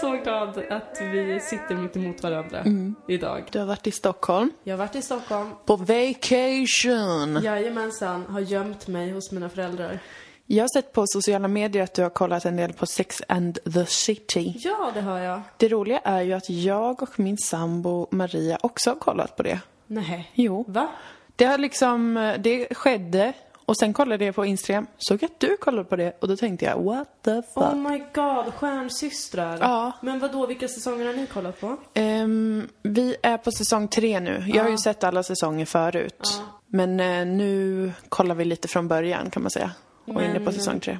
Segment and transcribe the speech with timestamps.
[0.00, 2.64] så glad att vi sitter mitt emot varandra
[3.08, 3.44] idag.
[3.52, 4.50] Du har varit i Stockholm.
[4.64, 5.50] Jag har varit i Stockholm.
[5.66, 7.42] På vacation!
[7.42, 9.98] Jajamensan, har gömt mig hos mina föräldrar.
[10.46, 13.58] Jag har sett på sociala medier att du har kollat en del på Sex and
[13.74, 14.54] the City.
[14.58, 15.40] Ja, det har jag.
[15.56, 19.60] Det roliga är ju att jag och min sambo Maria också har kollat på det.
[19.86, 20.30] Nej.
[20.34, 20.64] Jo.
[20.68, 20.88] Va?
[21.36, 23.32] Det har liksom, det skedde
[23.66, 26.64] och sen kollade jag på Instagram, såg att du kollade på det och då tänkte
[26.64, 27.56] jag what the fuck.
[27.56, 29.58] Oh my god, stjärnsystrar.
[29.60, 29.92] Ja.
[30.02, 31.76] Men vad då vilka säsonger har ni kollat på?
[31.94, 34.44] Ehm, vi är på säsong tre nu.
[34.46, 36.42] Jag har ju sett alla säsonger förut.
[36.66, 39.70] Men eh, nu kollar vi lite från början kan man säga.
[40.04, 40.98] Och är inne på Men, säsong tre.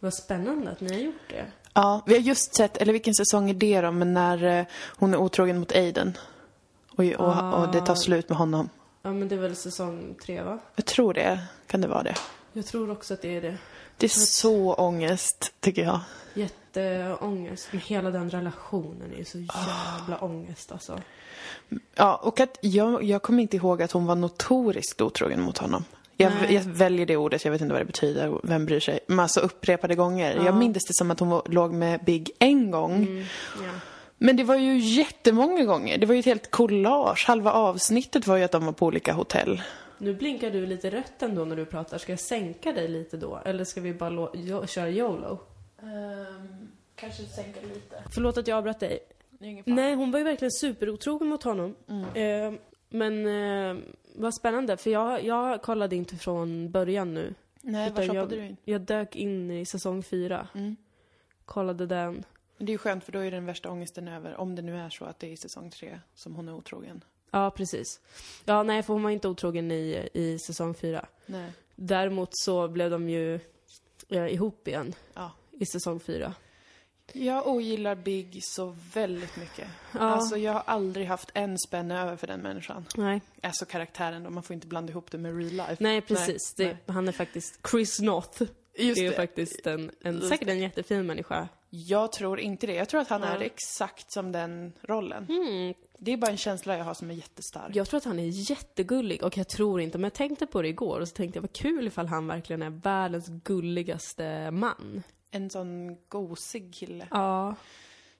[0.00, 1.44] Vad spännande att ni har gjort det.
[1.74, 4.64] Ja, vi har just sett, eller vilken säsong är det då, men när eh,
[4.96, 6.18] hon är otrogen mot Aiden.
[6.96, 8.68] Och, och, och det tar slut med honom.
[9.06, 10.58] Ja, men det är väl säsong tre, va?
[10.76, 12.14] Jag tror det, kan det vara det.
[12.52, 13.56] Jag tror också att det är det.
[13.96, 16.00] Det är så ångest, tycker jag.
[16.34, 17.68] Jätteångest.
[17.70, 21.00] Men hela den relationen är ju så jävla ångest alltså.
[21.94, 25.84] Ja, och att jag, jag kommer inte ihåg att hon var notoriskt otrogen mot honom.
[26.16, 29.00] Jag, jag väljer det ordet, jag vet inte vad det betyder, vem bryr sig.
[29.06, 30.44] Men alltså upprepade gånger.
[30.44, 33.26] Jag minns det som att hon var, låg med Big en gång.
[33.62, 33.70] Ja.
[34.18, 35.98] Men det var ju jättemånga gånger.
[35.98, 37.24] Det var ju ett helt collage.
[37.26, 39.62] Halva avsnittet var ju att de var på olika hotell.
[39.98, 41.98] Nu blinkar du lite rött ändå när du pratar.
[41.98, 43.40] Ska jag sänka dig lite då?
[43.44, 45.38] Eller ska vi bara jo- köra YOLO?
[46.94, 48.02] kanske sänka lite.
[48.14, 48.98] Förlåt att jag avbröt dig.
[49.64, 51.74] Nej, hon var ju verkligen superotrogen mot honom.
[52.14, 52.52] Eh,
[52.88, 53.76] men eh,
[54.14, 57.34] vad spännande, för jag, jag kollade inte från början nu.
[57.60, 58.56] Nej, Utan var jag, shoppade du in?
[58.64, 60.48] jag dök in i säsong fyra.
[60.54, 60.76] Mm.
[61.44, 62.24] Kollade den.
[62.58, 64.36] Det är ju skönt för då är den värsta ångesten över.
[64.36, 67.04] Om det nu är så att det är i säsong tre som hon är otrogen.
[67.30, 68.00] Ja, precis.
[68.44, 71.06] Ja, nej, för hon var inte otrogen i, i säsong fyra.
[71.26, 71.52] Nej.
[71.74, 73.40] Däremot så blev de ju
[74.08, 75.32] eh, ihop igen Ja.
[75.50, 76.34] i säsong fyra.
[77.12, 79.68] Jag ogillar Big så väldigt mycket.
[79.92, 80.00] Ja.
[80.00, 82.84] Alltså jag har aldrig haft en spänn över för den människan.
[82.96, 85.76] Nej, Alltså karaktären då, man får inte blanda ihop det med real life.
[85.78, 86.54] nej precis.
[86.58, 88.42] Nej, det, Han är faktiskt Chris North.
[88.76, 89.16] Just det är det.
[89.16, 91.48] faktiskt en, en, säkert en jättefin människa.
[91.76, 92.74] Jag tror inte det.
[92.74, 95.26] Jag tror att han är exakt som den rollen.
[95.28, 95.74] Mm.
[95.98, 97.76] Det är bara en känsla jag har som är jättestark.
[97.76, 100.68] Jag tror att han är jättegullig och jag tror inte, men jag tänkte på det
[100.68, 105.02] igår och så tänkte jag vad kul ifall han verkligen är världens gulligaste man.
[105.30, 107.06] En sån gosig kille.
[107.10, 107.54] Ja,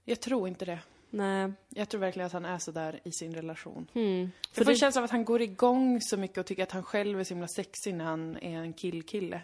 [0.04, 0.78] Jag tror inte det.
[1.14, 1.52] Nej.
[1.68, 3.90] Jag tror verkligen att han är så där i sin relation.
[3.94, 4.30] Mm.
[4.52, 6.72] För jag får det, känsla av att han går igång så mycket och tycker att
[6.72, 9.40] han själv är så himla sexig när han är en killkille.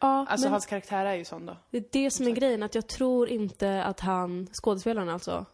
[0.00, 1.56] ja, Alltså men hans karaktär är ju sån då.
[1.70, 5.46] det är det som är grejen, att jag tror inte att han, skådespelaren alltså,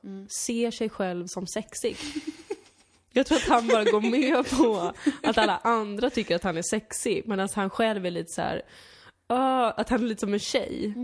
[0.44, 1.96] ser sig själv som sexig.
[3.16, 6.62] Jag tror att han bara går med på att alla andra tycker att han är
[6.62, 8.62] sexig, medan han själv är lite så här.
[9.26, 10.94] "Ah", att han är lite som en tjej.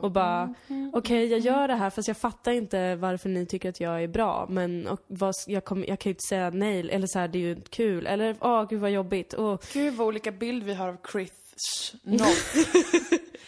[0.00, 0.54] Och bara,
[0.92, 4.08] okej jag gör det här fast jag fattar inte varför ni tycker att jag är
[4.08, 4.46] bra.
[4.50, 7.38] Men och, vad, jag, kommer- jag kan ju inte säga nej, eller så här, det
[7.38, 8.06] är ju kul.
[8.06, 9.34] Eller, åh gud vad jobbigt.
[9.38, 11.32] Åh, Gud vad olika bild vi har av Chris
[12.02, 12.56] North.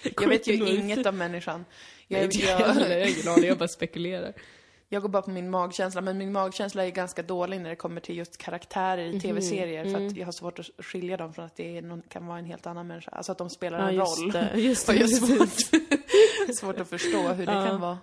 [0.20, 1.64] jag vet ju inget om människan.
[2.08, 4.32] nej, Jag, inte jag jag jag, aning, jag bara spekulerar.
[4.92, 8.00] Jag går bara på min magkänsla, men min magkänsla är ganska dålig när det kommer
[8.00, 9.84] till just karaktärer Mhm, i tv-serier.
[9.84, 10.06] För mm.
[10.06, 12.66] att jag har svårt att skilja dem från att det någon, kan vara en helt
[12.66, 13.10] annan människa.
[13.10, 14.32] Alltså att de spelar Ja en roll.
[14.32, 14.94] det, just det.
[14.96, 15.48] jag svårt,
[16.56, 17.66] svårt att förstå hur det Ja.
[17.66, 17.98] kan vara.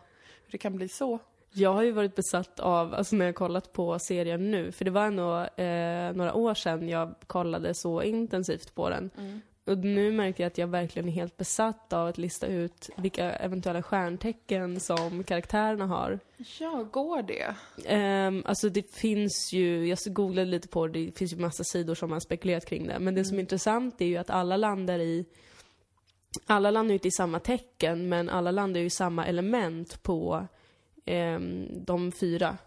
[0.46, 1.20] Hur det kan bli så.
[1.52, 4.92] Jag har ju varit besatt av, alltså när jag kollat på serien nu, för det
[4.92, 9.10] var ändå eh, några år sedan jag kollade så intensivt på den.
[9.69, 13.31] Och nu märker jag att jag verkligen är helt besatt av att lista ut vilka
[13.31, 16.19] eventuella stjärntecken som karaktärerna har.
[16.59, 17.56] Ja, går det?
[18.28, 21.96] Um, alltså det finns ju, jag googlade lite på det, det finns ju massa sidor
[21.96, 23.00] som har spekulerat kring det.
[23.00, 25.25] Men det som är intressant är ju att alla landar i
[26.46, 30.47] alla landar ju inte i samma tecken, men alla landar ju i samma element på
[31.06, 32.57] ehm, de fyra.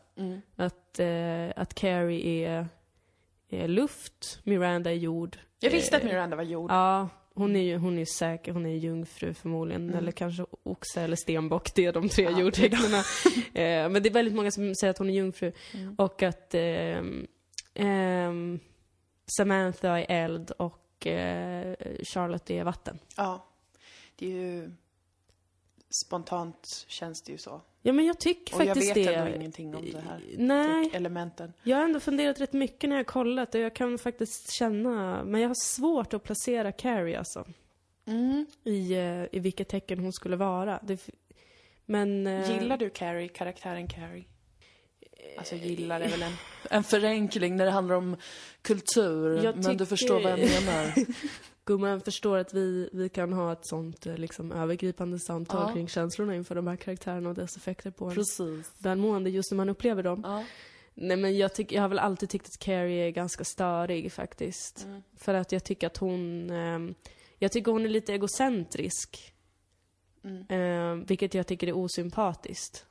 [0.57, 2.69] Att, eh, att Carrie är,
[3.61, 5.39] är luft, Miranda är jord.
[5.61, 6.71] Jag visste att eh, Miranda var jord.
[6.71, 11.17] Ja, hon är ju hon är säker, hon är jungfru förmodligen, eller kanske oxe eller
[11.17, 12.93] stenbock, det är de tre Ja, jordtecknen.
[13.55, 15.53] eh, men det är väldigt många som säger att hon är jungfru.
[15.97, 17.27] Och att ehm,
[17.75, 18.61] ehm,
[19.37, 22.99] Samantha är eld och eh, Charlotte är vatten.
[23.17, 23.49] Ja.
[24.17, 24.71] Det är ju...
[26.07, 27.61] Spontant känns det ju så.
[27.83, 29.15] Ja men jag tycker Och jag faktiskt vet det.
[29.15, 30.21] ändå ingenting om det här.
[30.37, 31.53] Nej, Elementen.
[31.63, 35.25] jag har ändå funderat rätt mycket när jag har kollat och jag kan faktiskt känna,
[35.25, 37.45] men jag har svårt att placera Carrie alltså.
[38.07, 38.47] Mm.
[38.65, 40.81] I, eh, i vilket tecken hon skulle vara.
[40.83, 41.09] Det,
[41.87, 42.27] men...
[42.27, 44.25] eh, Gillar du Carrie, karaktären Carrie?
[45.39, 46.33] Alltså gillar är väl en,
[46.71, 48.17] en förenkling när det handlar om
[48.63, 50.95] kultur, Jag men du förstår vad jag menar.
[51.65, 55.75] Gumman förstår att vi, vi kan ha ett sånt eh, liksom, övergripande samtal Ja.
[55.75, 58.73] kring känslorna inför de här karaktärerna och dess effekter på en Precis.
[58.79, 60.21] välmående just när man upplever dem.
[60.25, 60.45] Ja.
[60.95, 64.85] Nej men jag, tyck, jag har väl alltid tyckt att Carrie är ganska störig faktiskt.
[64.85, 65.03] Mm.
[65.17, 66.95] För att jag tycker att hon, ehm,
[67.39, 69.35] jag tycker hon är lite egocentrisk.
[70.25, 70.47] Mm.
[70.49, 72.87] Ehm, vilket jag tycker är osympatiskt.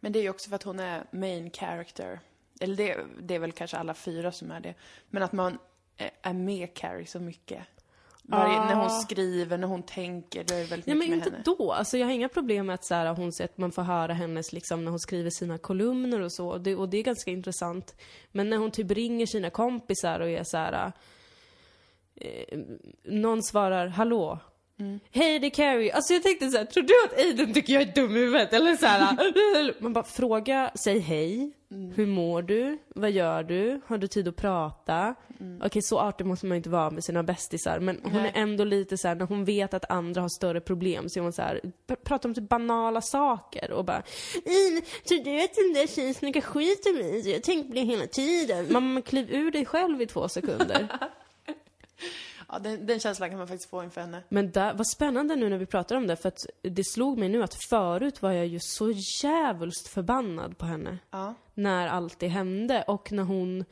[0.00, 2.20] Men det är ju också för att hon är main character.
[2.60, 4.74] Eller det, det är väl kanske alla fyra som är det.
[5.10, 5.58] Men att man
[5.96, 7.60] är- är med Carrie så mycket.
[8.28, 8.64] Varje, Ah.
[8.68, 11.30] När hon skriver, när hon tänker, då är det väldigt Ja mycket men med inte
[11.30, 11.56] henne.
[11.58, 11.72] då.
[11.72, 14.52] Alltså jag har inga problem med att, så här, hon, att man får höra hennes,
[14.52, 16.48] liksom, när hon skriver sina kolumner och så.
[16.48, 17.94] Och det, och det är ganska intressant.
[18.32, 20.92] Men när hon typ ringer sina kompisar och är så här.
[22.14, 22.58] Eh,
[23.04, 24.38] någon svarar 'Hallå'
[24.80, 25.00] Mm.
[25.10, 25.92] Hej det är Carrie.
[25.92, 28.52] Alltså jag tänkte så här, tror du att Aiden tycker jag är dum i huvudet?
[28.52, 31.50] Eller så här, Man bara fråga, säg hej.
[31.70, 31.92] Mm.
[31.96, 32.78] Hur mår du?
[32.88, 33.80] Vad gör du?
[33.86, 35.14] Har du tid att prata?
[35.64, 37.78] Okej, så artig måste man inte vara med sina bästisar.
[37.80, 38.22] Men hon Mm.
[38.22, 38.32] Nej.
[38.34, 41.22] är ändå lite så här, när hon vet att andra har större problem så är
[41.22, 44.02] hon så här, pr- pratar om typ banala saker och bara
[44.44, 47.30] "Mm, Tror du att den där tjejen snackar skit om mig?
[47.32, 48.66] Jag tänker på det hela tiden.
[48.72, 50.88] Mamma, kliv ur dig själv i två sekunder.
[52.48, 54.22] Ja, den, den känslan kan man faktiskt få inför henne.
[54.28, 57.28] Men där, vad spännande nu när vi pratar om det, för att det slog mig
[57.28, 60.98] nu att förut var jag ju så jävulst förbannad på henne.
[61.10, 63.64] Ja, När allt det hände och när hon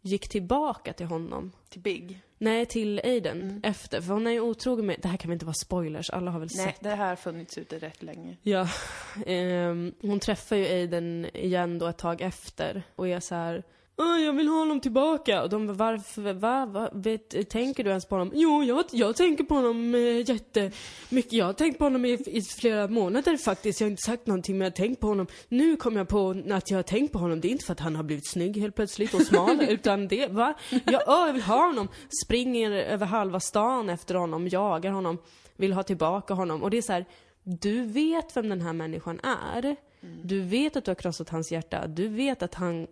[0.00, 1.52] gick tillbaka till honom.
[1.68, 2.20] till Big.
[2.38, 4.00] Nej, till Aiden efter.
[4.00, 4.96] För hon är ju otrogen med...
[5.02, 6.10] Det här kan väl inte vara spoilers?
[6.10, 6.80] Alla har väl Nej, sett?
[6.80, 8.36] det här har funnits ute rätt länge.
[8.42, 8.68] Ja.
[9.26, 13.62] Ehm, hon träffar ju Aiden igen då ett tag efter och är så här.
[14.00, 15.42] "Åh, jag vill ha honom tillbaka.
[15.42, 18.32] Och de bara, varför, va, va, vet, tänker du ens på honom?
[18.34, 21.32] Jo, jag, jag tänker på honom eh, jättemycket.
[21.32, 23.80] Jag har tänkt på honom i, i flera månader faktiskt.
[23.80, 25.26] Jag har inte sagt någonting men jag har tänkt på honom.
[25.48, 27.40] Nu kom jag på att jag har tänkt på honom.
[27.40, 30.26] Det är inte för att han har blivit snygg helt plötsligt och smal, utan det,
[30.26, 30.54] va?
[30.70, 31.88] Jag, åh, jag vill ha honom.
[32.24, 35.18] Springer över halva stan efter honom, jagar honom,
[35.56, 36.62] vill ha tillbaka honom.
[36.62, 37.04] Och det är så här,
[37.42, 39.76] du vet vem den här människan är.
[40.22, 41.86] Du vet att du har krossat hans hjärta.
[41.86, 42.86] Du vet att han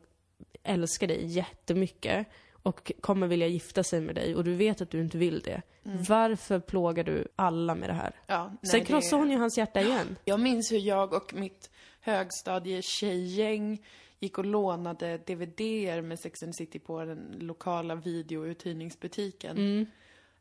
[0.66, 5.00] älskar dig jättemycket och kommer vilja gifta sig med dig och du vet att du
[5.00, 5.62] inte vill det.
[6.08, 8.12] Varför plågar du alla med det här?
[8.26, 10.16] Ja, nej, Sen det- krossar hon ju hans hjärta igen.
[10.24, 11.70] Jag minns hur jag och mitt
[12.00, 13.78] högstadie-tjejgäng
[14.20, 19.56] gick och lånade DVDer med Sex and the City på den lokala videouthyrningsbutiken.
[19.56, 19.86] Mm.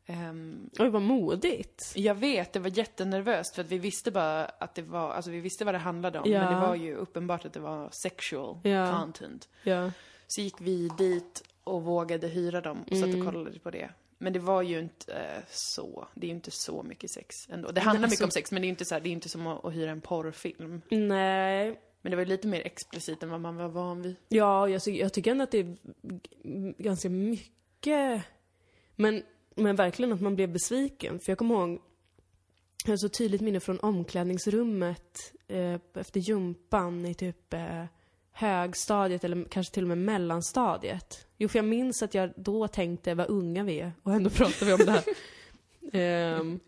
[0.06, 1.92] Ehm, Oj, vad modigt.
[1.96, 5.40] jag vet, det var jättenervöst för att vi visste bara att det var, alltså vi
[5.40, 6.44] visste vad det handlade om, Ja.
[6.44, 8.98] men det var ju uppenbart att det var sexual Ja.
[9.00, 9.48] content.
[9.62, 9.90] Ja.
[10.26, 13.20] Så gick vi dit och vågade hyra dem och satt Mm.
[13.26, 13.90] och kollade på det.
[14.18, 17.70] Men det var ju inte eh, så, det är ju inte så mycket sex ändå.
[17.70, 19.12] Det handlar mycket alltså- om sex, men det är ju inte så här, det är
[19.12, 20.82] inte som att, att hyra en porrfilm.
[20.90, 21.80] Nej.
[22.02, 24.16] Men det var ju lite mer explicit än vad man var van vid.
[24.28, 25.76] Ja, jag, jag tycker ändå att det är
[26.82, 28.22] ganska mycket.
[28.96, 29.22] Men,
[29.54, 31.18] men verkligen att man blev besviken.
[31.20, 31.82] För jag kommer ihåg,
[32.84, 37.84] jag har så tydligt minne från omklädningsrummet eh, efter jumpan i typ eh,
[38.36, 41.26] högstadiet eller kanske till och med mellanstadiet.
[41.38, 44.66] Jo, för jag minns att jag då tänkte vad unga vi är och ändå pratar
[44.66, 45.02] vi om det här.
[45.92, 46.60] Ehm,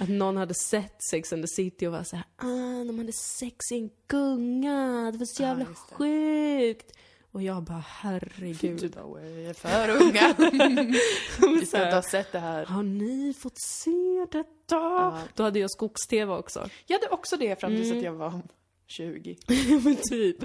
[0.00, 3.12] att någon hade sett Sex and the City och var så här, ah, de hade
[3.12, 5.74] sex i en gunga, det var så Ja, jävla det.
[5.94, 6.92] sjukt.
[7.32, 8.80] Och jag bara, herregud.
[8.80, 10.34] Du bara, "Oj, jag är för unga.
[11.60, 12.64] Vi ska inte ha sett det här.
[12.66, 14.48] Har ni fått se detta?
[14.70, 15.18] Ja.
[15.34, 16.68] Då hade jag skogs-tv också.
[16.86, 17.98] Jag hade också det fram tills Mm.
[17.98, 18.42] att jag var
[18.86, 19.36] 20.
[19.84, 20.36] Men typ.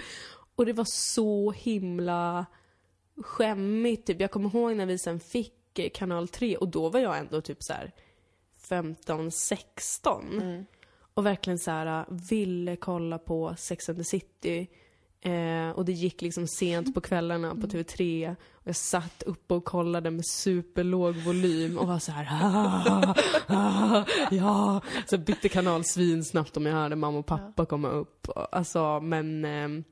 [0.57, 2.45] Och det var så himla
[3.21, 4.07] skämmigt.
[4.07, 4.21] Typ.
[4.21, 7.41] Jag kommer ihåg när vi sen fick eh, kanal 3 och då var jag ändå
[7.41, 7.91] typ så här
[8.69, 10.41] 15, 16.
[10.41, 10.65] Mm.
[11.13, 14.67] Och verkligen så här ville kolla på Sex and the City.
[15.21, 18.35] Eh, och det gick liksom sent på kvällarna på TV3.
[18.51, 23.15] Och jag satt uppe och kollade med superlåg volym och var så här ah,
[23.47, 24.81] ah, ja.
[25.05, 28.27] Så bytte kanal svinsnabbt om jag hörde mamma och pappa komma upp.
[28.51, 29.83] Alltså, men eh,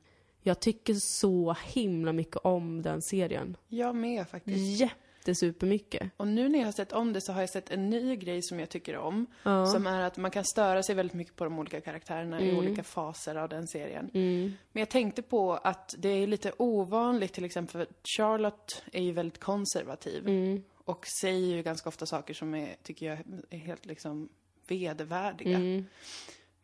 [0.46, 3.58] jag tycker så himla mycket om den serien.
[3.68, 4.82] Jag med faktiskt.
[4.82, 6.12] Jättesupermycket.
[6.18, 8.42] Och nu när jag har sett om det så har jag sett en ny grej
[8.44, 9.26] som jag tycker om.
[9.44, 9.66] Ja.
[9.66, 12.58] Som är att man kan störa sig väldigt mycket på de olika karaktärerna i Mm.
[12.58, 14.10] olika faser av den serien.
[14.14, 14.54] Mm.
[14.72, 17.88] Men jag tänkte på att det är lite ovanligt till exempel, för
[18.18, 20.28] Charlotte är ju väldigt konservativ.
[20.28, 20.64] Mm.
[20.86, 24.30] Och säger ju ganska ofta saker som är, tycker jag, är helt liksom
[24.68, 25.58] vedervärdiga.
[25.58, 25.86] Mm.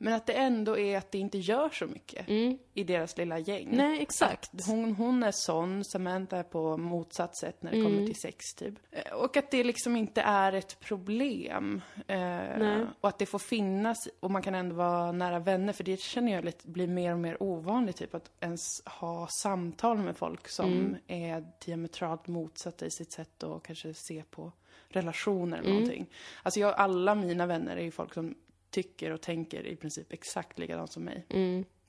[0.04, 2.58] Men att det ändå är att det inte gör så mycket Mm.
[2.74, 3.68] i deras lilla gäng.
[3.72, 4.54] Nej, exakt.
[4.54, 8.06] Att Hon, hon är sån, Samantha är på motsatt sätt när det kommer Mm.
[8.06, 8.74] till sex typ.
[8.92, 11.82] Eh, Och att det liksom inte är ett problem.
[12.08, 16.00] Eh, och att det får finnas och man kan ändå vara nära vänner för det
[16.00, 20.48] känner jag lite blir mer och mer ovanligt typ att ens ha samtal med folk
[20.48, 20.96] som Mm.
[21.08, 24.52] är diametralt motsatta i sitt sätt att kanske se på
[24.90, 26.06] relationer eller någonting.
[26.44, 28.36] Alltså jag, alla mina vänner är ju folk som
[28.72, 31.26] tycker och tänker i princip exakt likadant som mig.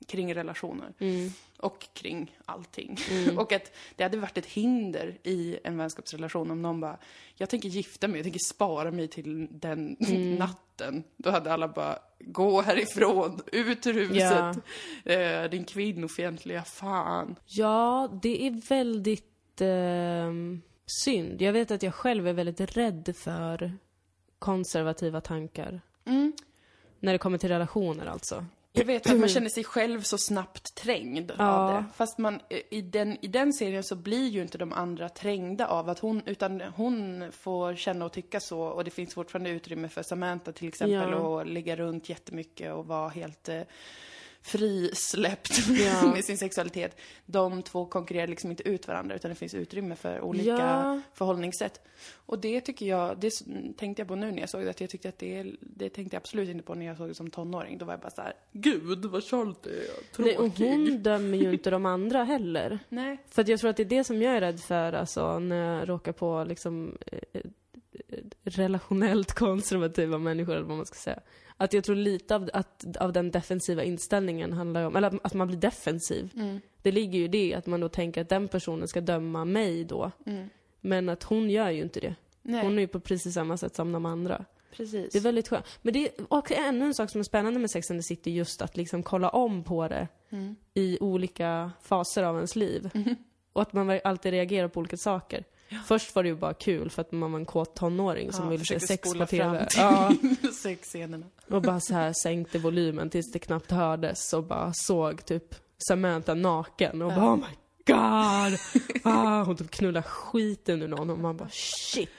[0.07, 0.93] Kring relationer.
[1.57, 2.97] Och kring allting.
[3.37, 6.97] och att det hade varit ett hinder i en vänskapsrelation om någon bara,
[7.35, 9.97] jag tänker gifta mig, jag tänker spara mig till den
[10.39, 11.03] natten.
[11.17, 14.57] Då hade alla bara, gå härifrån, ut ur huset.
[15.05, 17.35] Eh, din kvinnofientliga fan.
[17.45, 20.33] Ja, det är väldigt eh,
[21.03, 21.41] synd.
[21.41, 23.77] Jag vet att jag själv är väldigt rädd för
[24.39, 25.81] konservativa tankar.
[27.03, 28.45] När det kommer till relationer alltså.
[28.71, 31.85] Jag vet att man känner sig själv så snabbt trängd av det.
[31.95, 35.89] Fast man, i den, i den serien så blir ju inte de andra trängda av
[35.89, 40.03] att hon, utan hon får känna och tycka så och det finns fortfarande utrymme för
[40.03, 41.41] Samantha till exempel Ja.
[41.41, 43.61] att ligga runt jättemycket och vara helt eh,
[44.43, 46.11] frisläppt Ja.
[46.13, 46.97] med sin sexualitet.
[47.25, 51.01] De två konkurrerar liksom inte ut varandra utan det finns utrymme för olika Ja.
[51.13, 51.81] förhållningssätt.
[52.25, 53.31] Och det tycker jag, det
[53.77, 56.15] tänkte jag på nu när jag såg det, att jag tyckte att det, det tänkte
[56.15, 57.77] jag absolut inte på när jag såg det som tonåring.
[57.77, 59.71] Då var jag bara så här: gud vad Charlotte är
[60.17, 60.69] Nej, och tråkig.
[60.69, 62.79] hon dömer ju inte de andra heller.
[62.89, 63.17] Nej.
[63.29, 65.79] För att jag tror att det är det som jag är rädd för, alltså, när
[65.79, 67.41] jag råkar på liksom eh, eh,
[68.43, 71.19] relationellt konservativa människor, eller vad man ska säga.
[71.63, 75.33] Att jag tror lite av, att, av den defensiva inställningen handlar om, eller att, att
[75.33, 76.31] man blir defensiv.
[76.35, 76.61] Mm.
[76.81, 79.83] Det ligger ju i det, att man då tänker att den personen ska döma mig
[79.83, 80.11] då.
[80.81, 82.07] Men att hon gör ju inte det.
[82.07, 82.15] Mm.
[82.41, 84.45] Nej, Hon är ju på precis samma sätt som de andra.
[84.75, 85.11] precis.
[85.13, 85.65] Det är väldigt skönt.
[85.81, 88.31] Men det är också ännu en sak som är spännande med Sex and the City,
[88.31, 90.55] just att liksom kolla om på det Mm.
[90.73, 92.89] i olika faser av ens liv.
[93.53, 95.43] Och att man alltid reagerar på olika saker.
[95.85, 98.49] Först var det ju bara kul för att man var en kåt tonåring som Ja,
[98.51, 99.67] ville se sex på TV.
[99.77, 100.11] Ja,
[100.63, 101.25] sexscenerna.
[101.49, 105.55] och bara så här sänkte volymen tills det knappt hördes och bara såg typ
[105.87, 108.59] Samantha naken och bara oh my god!
[109.03, 112.09] Ah, hon typ knullar skiten ur någon och man bara shit!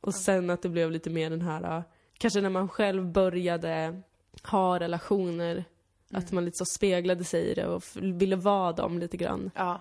[0.00, 1.82] Och sen att det blev lite mer den här, äh,
[2.18, 4.02] kanske när man själv började
[4.42, 5.64] ha relationer,
[6.12, 9.50] att man lite så speglade sig i det och ville vara dem lite grann.
[9.54, 9.80] Ja.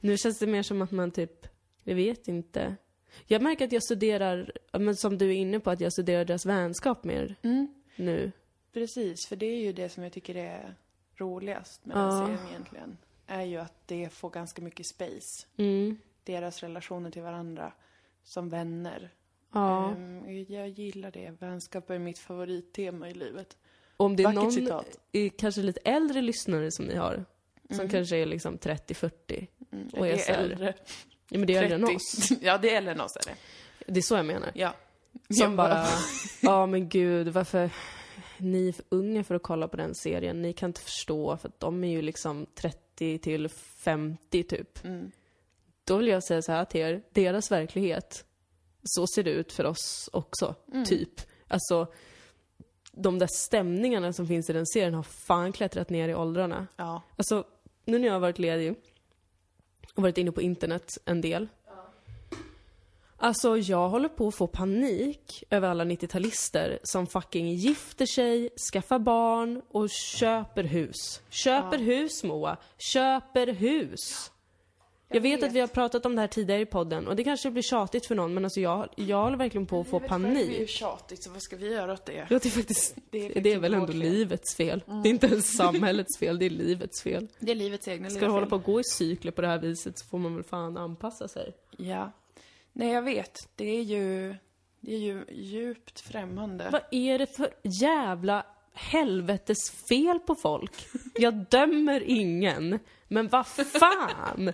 [0.00, 1.46] Nu känns det mer som att man typ,
[1.88, 2.76] jag vet inte.
[3.26, 6.24] Jag märker att jag studerar, ja, men som du är inne på, att jag studerar
[6.24, 7.68] deras vänskap mer Mm.
[7.96, 8.32] nu.
[8.72, 10.74] Precis, för det är ju det som jag tycker är
[11.16, 12.00] roligast med Ja.
[12.02, 12.96] den serien egentligen.
[13.26, 15.46] Är ju att det får ganska mycket space.
[15.56, 15.96] Mm.
[16.24, 17.72] Deras relationer till varandra
[18.24, 19.10] som vänner.
[19.52, 19.90] Ja.
[19.90, 21.30] Ehm, jag gillar det.
[21.40, 23.56] Vänskap är mitt favorittema i livet.
[23.96, 24.98] Om det är Vackert någon, citat.
[25.38, 27.24] kanske lite äldre lyssnare som ni har,
[27.70, 29.46] som kanske är liksom 30-40.
[29.72, 30.74] Mm, Och är är äldre.
[31.28, 31.96] Ja men det är äldre än 30.
[31.96, 32.30] oss.
[32.40, 33.36] Ja, det är äldre än oss är det.
[33.92, 34.50] Det är så jag menar.
[34.54, 34.74] Ja.
[35.12, 35.86] Som Jag bara,
[36.42, 37.70] ja men gud, varför,
[38.38, 40.42] ni är för unga för att kolla på den serien.
[40.42, 44.84] Ni kan inte förstå, för att de är ju liksom 30 till 50 typ.
[44.84, 45.10] Mm.
[45.84, 48.24] Då vill jag säga så här till er, deras verklighet,
[48.84, 50.54] så ser det ut för oss också,
[50.86, 51.20] typ.
[51.48, 51.86] Alltså,
[52.92, 56.66] de där stämningarna som finns i den serien har fan klättrat ner i åldrarna.
[56.76, 57.02] Ja.
[57.16, 57.44] Alltså,
[57.84, 58.74] nu när jag har varit ledig
[59.94, 61.48] och varit inne på internet en del.
[63.20, 68.98] Alltså, jag håller på att få panik över alla 90-talister som fucking gifter sig, skaffar
[68.98, 71.22] barn och köper hus.
[71.30, 72.56] Köper hus, Moa.
[72.78, 74.30] Köper hus.
[75.10, 77.50] Jag vet, att vi har pratat om det här tidigare i podden och det kanske
[77.50, 80.26] blir tjatigt för någon men alltså jag, jag håller verkligen på att få Livet själv
[80.26, 80.68] är ju panik.
[80.68, 82.12] tjatigt, så vad ska vi göra åt det?
[82.12, 84.00] Ja, det är faktiskt, Det är det är, väl ändå vårt fel.
[84.00, 84.82] livets fel.
[85.02, 87.28] Det är inte ens samhällets fel, det är livets fel.
[87.38, 89.58] Det är livets egna Ska du hålla på att gå i cykler på det här
[89.58, 91.52] viset så får man väl fan anpassa sig.
[91.76, 92.12] Ja.
[92.72, 93.38] Nej, jag vet.
[93.56, 94.34] Det är ju,
[94.80, 96.68] det är ju djupt främmande.
[96.72, 98.46] Vad är det för jävla
[98.78, 100.86] helvetes fel på folk?
[101.14, 104.52] Jag dömer ingen, men vad fan?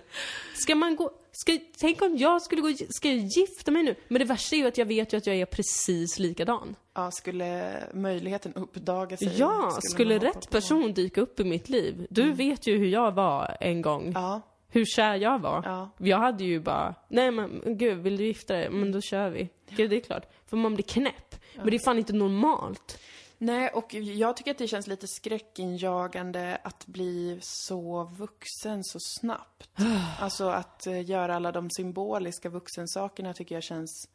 [0.53, 1.11] Ska man gå...
[1.31, 2.73] Ska, tänk om jag skulle gå...
[2.89, 3.95] Ska jag gifta mig nu?
[4.07, 6.75] Men det värsta är ju att jag vet ju att jag är precis likadan.
[6.93, 9.35] Ja, skulle möjligheten uppdaga sig?
[9.37, 12.07] Ja, skulle hoppa rätt person dyka upp i mitt liv.
[12.09, 14.11] Du vet ju hur jag var en gång.
[14.15, 15.61] Ja, Hur kär jag var.
[15.65, 15.89] Ja.
[15.97, 18.69] Jag hade ju bara, nej men gud, vill du gifta dig?
[18.69, 19.49] Men då kör vi.
[19.69, 20.31] Gud, det är klart.
[20.49, 21.35] För man blir knäpp.
[21.55, 22.99] Men det är fan inte normalt.
[23.37, 29.69] Nej, och jag tycker att det känns lite skräckinjagande att bli så vuxen så snabbt.
[30.19, 34.09] alltså att eh, göra alla de symboliska vuxensakerna tycker jag känns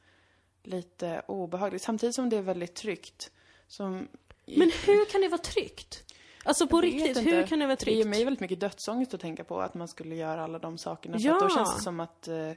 [0.62, 1.82] lite obehagligt.
[1.82, 3.30] Samtidigt som det är väldigt tryggt.
[3.68, 4.08] Som...
[4.46, 6.04] Men hur kan det vara tryggt?
[6.44, 7.20] Alltså på riktigt, inte.
[7.20, 8.08] hur kan det vara Det ger tryggt?
[8.08, 11.18] mig väldigt mycket dödsångest att tänka på att man skulle göra alla de sakerna.
[11.18, 11.34] För Ja.
[11.34, 12.52] att då känns det som att, eh,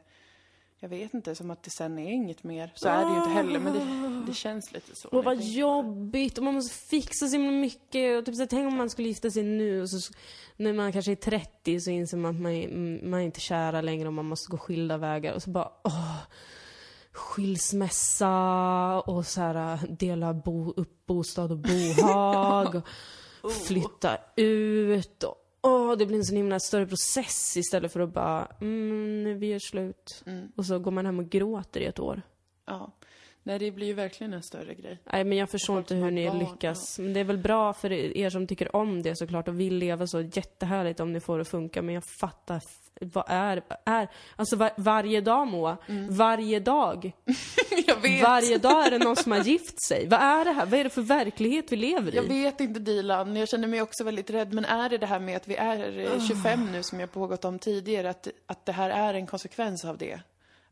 [0.83, 2.71] jag vet inte, som att det sen är inget mer.
[2.75, 5.07] Så är det ju inte heller, men det, det känns lite så.
[5.07, 8.19] Och vad jobbigt, och man måste fixa så himla mycket.
[8.19, 10.13] Och typ så här, tänk om man skulle gifta sig nu och så
[10.57, 13.81] när man kanske är 30 så inser man att man, är- man är inte kära
[13.81, 15.33] längre och man måste gå skilda vägar.
[15.33, 16.17] Och så bara, åh.
[17.11, 22.81] skilsmässa och så här dela bo, upp bostad och bohag.
[23.41, 28.13] och flytta ut och åh, det blir en sån himla större process istället för att
[28.13, 30.23] bara, mm, vi gör slut.
[30.55, 32.21] Och så går man hem och gråter i ett år.
[32.65, 32.91] Ja.
[33.45, 34.99] Nej, det blir ju verkligen en större grej.
[35.11, 36.99] Nej, men jag förstår inte hur ni barn, lyckas.
[36.99, 40.07] Men det är väl bra för er som tycker om det såklart och vill leva
[40.07, 41.81] så jättehärligt om ni får det att funka.
[41.81, 42.61] Men jag fattar,
[43.01, 45.77] vad är, är, alltså var, varje dag Moa,
[46.09, 47.11] varje dag.
[47.87, 48.23] jag vet!
[48.23, 50.07] Varje dag är det någon som har gift sig.
[50.07, 50.65] Vad är det här?
[50.65, 52.27] Vad är det för verklighet vi lever Jag i?
[52.27, 54.53] vet inte Dilan, jag känner mig också väldigt rädd.
[54.53, 56.27] Men är det det här med att vi är eh, Ah.
[56.27, 59.97] 25 nu, som jag pågått om tidigare, att, att det här är en konsekvens av
[59.97, 60.19] det?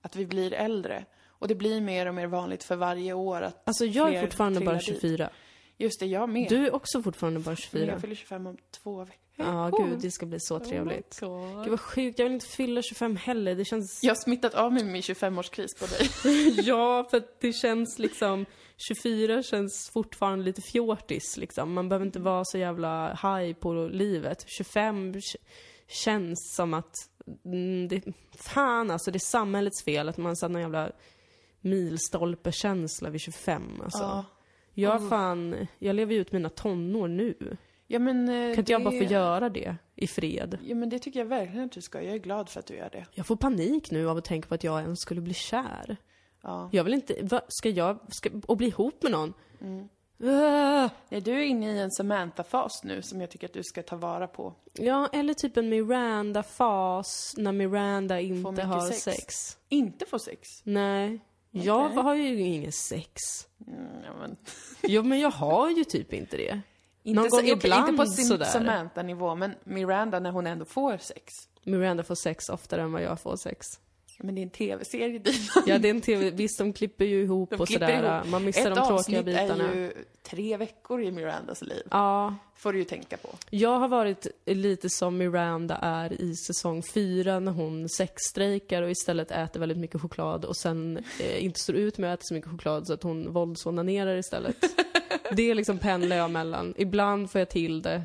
[0.01, 1.05] Att vi blir äldre?
[1.41, 4.59] Och det blir mer och mer vanligt för varje år att Alltså jag är fortfarande
[4.59, 5.01] bara trillar dit.
[5.01, 5.29] 24.
[5.77, 6.49] Just det, jag med.
[6.49, 7.85] Du är också fortfarande bara Men 24.
[7.85, 9.15] jag fyller 25 om två veckor.
[9.35, 9.89] Ja, Oh.
[9.89, 11.19] gud, det ska bli så trevligt.
[11.23, 11.63] Oh my God.
[11.63, 13.55] Gud vad sjukt, jag vill inte fylla 25 heller.
[13.55, 13.99] Det känns...
[14.03, 16.09] Jag har smittat av mig min 25-årskris på dig.
[16.67, 18.45] ja, för att det känns liksom...
[18.87, 21.73] 24 känns fortfarande lite fjortis liksom.
[21.73, 24.45] Man behöver inte vara så jävla high på livet.
[24.47, 25.19] 25 k-
[25.87, 26.93] känns som att...
[27.45, 28.03] Mm, det,
[28.37, 30.91] fan alltså, det är samhällets fel att man satt någon jävla
[31.61, 33.99] milstolpekänsla vid 25 alltså.
[33.99, 34.25] Ja.
[34.73, 37.57] Jag fan, jag lever ju ut mina tonår nu.
[37.87, 40.57] Ja, men, eh, Kan inte jag bara få det- göra det i fred?
[40.63, 42.01] Ja, men det tycker jag verkligen att du ska.
[42.01, 43.05] Jag är glad för att du gör det.
[43.13, 45.97] Jag får panik nu av att tänka på att jag ens skulle bli kär.
[46.43, 46.69] Ja.
[46.71, 49.33] Jag vill inte, va, ska jag, ska, och bli ihop med någon?
[49.61, 49.89] Mm.
[50.17, 53.95] Nej, du är inne i en Samantha-fas nu som jag tycker att du ska ta
[53.95, 54.53] vara på.
[54.73, 59.01] ja, eller typ en Miranda-fas när Miranda inte har sex.
[59.03, 59.57] sex.
[59.69, 60.47] Inte få sex.
[60.63, 61.19] Nej.
[61.51, 62.03] Jag Okej.
[62.03, 63.21] har ju ingen sex.
[63.67, 64.35] Mm, ja, men.
[64.83, 66.61] Jo, men jag har ju typ inte det.
[67.03, 68.45] Inte, Någon så, gång okej, ibland inte på sin sådär.
[68.45, 71.33] Samantha-nivå, men Miranda när hon ändå får sex.
[71.63, 73.65] Miranda får sex oftare än vad jag får sex.
[74.23, 75.37] Men det är en tv-serie, Dina.
[75.65, 78.17] Ja, det är en tv, visst de klipper ju ihop De och sådär.
[78.19, 78.31] ihop.
[78.31, 79.71] Man missar Ett de tråkiga avsnitt bitarna.
[79.71, 81.83] är ju tre veckor i Mirandas liv.
[81.91, 83.29] Ja, Får du ju tänka på.
[83.49, 89.31] Jag har varit lite som Miranda är i säsong fyra när hon sexstrejkar och istället
[89.31, 92.51] äter väldigt mycket choklad och sen eh, inte står ut med att äta så mycket
[92.51, 94.55] choklad så att hon våldsonanerar istället.
[95.35, 96.73] Det är liksom pendlar jag mellan.
[96.77, 98.03] Ibland får jag till det.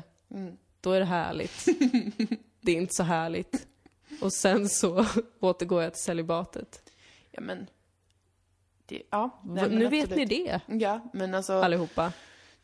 [0.81, 1.65] Då är det härligt.
[2.61, 3.66] Det är inte så härligt.
[4.21, 5.05] Och sen så
[5.39, 6.91] återgår jag till celibatet.
[7.31, 7.67] Ja, men...
[8.85, 10.29] Det, ja, nej, men nu vet absolut.
[10.29, 12.13] ni det, Ja, men alltså, allihopa.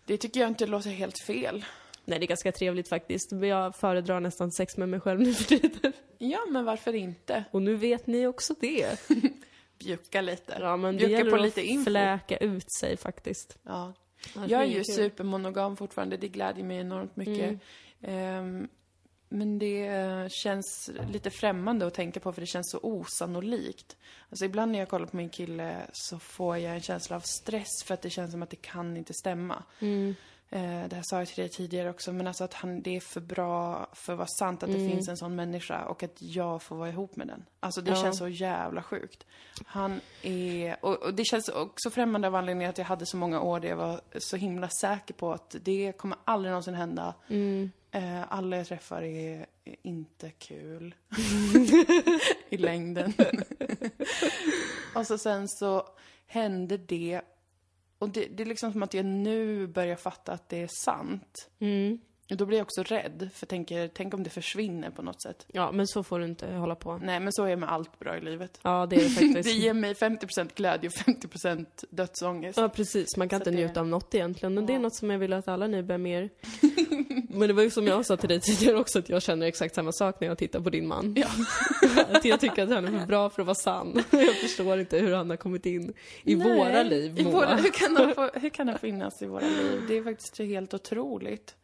[0.05, 1.65] det tycker jag inte låter helt fel.
[2.05, 3.31] Nej, det är ganska trevligt faktiskt.
[3.31, 5.93] Jag föredrar nästan sex med mig själv nu för tiden.
[6.17, 7.43] Ja, men varför inte?
[7.51, 8.99] Och nu vet ni också det.
[9.79, 10.57] Bjucka lite.
[10.59, 11.91] Ja, men det Bjucka gäller på att lite info.
[11.91, 13.57] fläka ut sig faktiskt.
[13.63, 13.93] Ja.
[14.35, 17.59] Jag är ju det supermonogam fortfarande, det glädjer mig enormt mycket.
[18.01, 18.67] Ehm,
[19.33, 23.97] men det eh, känns lite främmande att tänka på för det känns så osannolikt.
[24.29, 27.83] Alltså ibland när jag kollar på min kille så får jag en känsla av stress
[27.85, 29.63] för att det känns som att det kan inte stämma.
[30.49, 32.99] Eh, det här sa jag till dig tidigare också, men alltså att han, det är
[32.99, 36.61] för bra för att vara sant att det finns en sån människa och att jag
[36.61, 37.45] får vara ihop med den.
[37.59, 38.01] Alltså det Ja.
[38.01, 39.25] känns så jävla sjukt.
[39.65, 43.41] Han är, och, och det känns också främmande av anledningen att jag hade så många
[43.41, 47.13] år där jag var så himla säker på att det kommer aldrig någonsin hända.
[47.27, 47.69] Eh,
[48.29, 50.95] alla jag träffar är, är inte kul
[52.49, 53.13] i längden.
[54.95, 55.87] och så sen så
[56.25, 57.21] hände det
[58.03, 61.49] och det, det är liksom som att jag nu börjar fatta att det är sant.
[61.59, 61.99] Mm.
[62.33, 65.21] Och då blir jag också rädd, för jag tänker, tänk om det försvinner på något
[65.21, 65.45] sätt.
[65.51, 66.97] Ja, men så får du inte hålla på.
[66.97, 68.59] Nej, men så är det med allt bra i livet.
[68.61, 69.43] Ja, det är det faktiskt.
[69.43, 72.57] Det ger mig 50% glädje och 50% dödsångest.
[72.57, 73.17] Ja, precis.
[73.17, 74.53] Man kan Så inte det- njuta av något egentligen.
[74.53, 74.79] Men det är Ja.
[74.81, 76.29] något som jag vill att alla ni bär med er.
[77.29, 79.75] Men det var ju som jag sa till dig tidigare också, att jag känner exakt
[79.75, 81.13] samma sak när jag tittar på din man.
[81.17, 81.27] Ja.
[82.11, 84.03] att jag tycker att han är för bra för att vara sann.
[84.11, 85.93] Jag förstår inte hur han har kommit in
[86.23, 87.31] i Nej, våra liv, i Moa.
[87.33, 89.81] våra, hur, kan han få, hur kan han finnas i våra liv?
[89.87, 91.55] Det är faktiskt helt otroligt.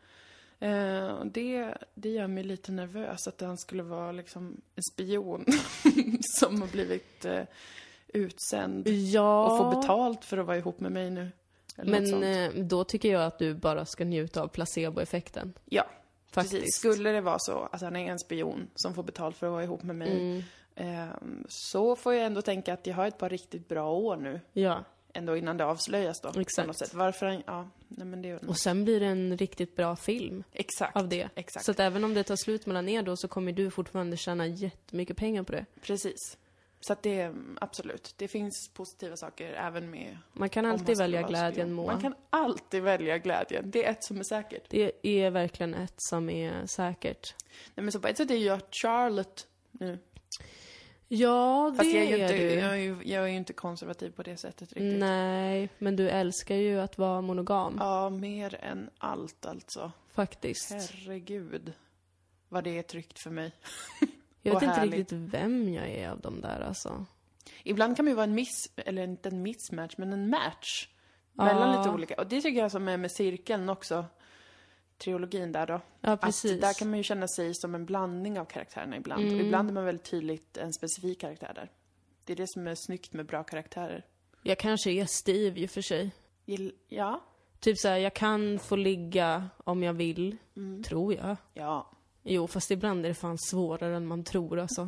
[0.59, 5.45] Eh, och det, det gör mig lite nervös att han skulle vara liksom en spion
[6.39, 7.43] som har blivit eh,
[8.07, 9.45] utsänd Ja.
[9.51, 11.31] och får betalt för att vara ihop med mig nu.
[11.75, 15.53] Men eh, då tycker jag att du bara ska njuta av placeboeffekten.
[15.65, 15.83] Ja,
[16.31, 16.53] Faktiskt.
[16.55, 16.75] precis.
[16.75, 19.63] Skulle det vara så att han är en spion som får betalt för att vara
[19.63, 20.43] ihop med mig Mm.
[20.75, 24.41] ehm, så får jag ändå tänka att jag har ett par riktigt bra år nu.
[24.53, 24.83] Ja.
[25.13, 26.33] Ändå innan det avslöjas då.
[26.33, 26.67] På Exakt.
[26.67, 26.93] något sätt.
[26.93, 30.43] Varför han, ja, nej men det är Och sen blir det en riktigt bra film
[30.51, 30.97] Exakt.
[30.97, 31.29] av det.
[31.35, 31.65] Exakt.
[31.65, 34.47] Så att även om det tar slut mellan er då så kommer du fortfarande tjäna
[34.47, 35.65] jättemycket pengar på det.
[35.81, 36.37] Precis.
[36.81, 41.73] Så att det, absolut, det finns positiva saker även med Man kan alltid välja glädjen.
[41.73, 41.91] Moa.
[41.91, 43.71] Man kan alltid välja glädjen.
[43.71, 44.63] Det är ett som är säkert.
[44.69, 47.35] Det är verkligen ett som är säkert.
[47.75, 49.99] Nej men så på ett sätt är jag Charlotte nu.
[51.11, 52.53] Ja, Fast det jag är, ju inte, du.
[52.53, 54.99] jag, är ju, jag är ju inte konservativ på det sättet riktigt.
[54.99, 57.75] Nej, men du älskar ju att vara monogam.
[57.79, 59.91] Ja, mer än allt alltså.
[60.11, 60.71] Faktiskt.
[60.71, 61.73] Herregud.
[62.49, 63.51] Vad det är tryggt för mig.
[64.41, 67.05] Jag vet inte riktigt vem jag är av de där alltså.
[67.63, 70.89] Ibland kan man ju vara en miss, eller inte en mismatch, men en match.
[71.33, 71.45] Ja.
[71.45, 72.15] Mellan lite olika.
[72.15, 74.05] Och det tycker jag som är med cirkeln också.
[75.03, 75.81] Trilogin där då.
[76.01, 76.61] Ja, Att precis.
[76.61, 79.23] där kan man ju känna sig som en blandning av karaktärerna ibland.
[79.23, 79.35] Mm.
[79.35, 81.71] Och ibland är man väldigt tydligt en specifik karaktär där.
[82.23, 84.05] Det är det som är snyggt med bra karaktärer.
[84.43, 86.11] Jag kanske är Steve i och för sig.
[86.87, 87.21] Ja.
[87.59, 90.37] Typ såhär, jag kan få ligga om jag vill.
[90.55, 90.83] Mm.
[90.83, 91.37] Tror jag.
[91.53, 91.91] Ja.
[92.23, 94.87] Jo, fast ibland är det fan svårare än man tror alltså.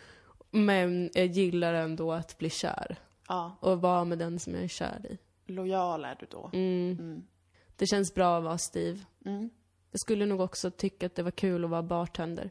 [0.50, 2.96] Men jag gillar ändå att bli kär.
[3.28, 3.56] Ja.
[3.60, 5.18] Och vara med den som jag är kär i.
[5.52, 6.50] Lojal är du då.
[6.52, 6.96] Mm.
[7.00, 7.22] Mm.
[7.76, 8.98] Det känns bra att vara Steve.
[9.26, 9.50] Mm.
[9.90, 12.50] Jag skulle nog också tycka att det var kul att vara bartender.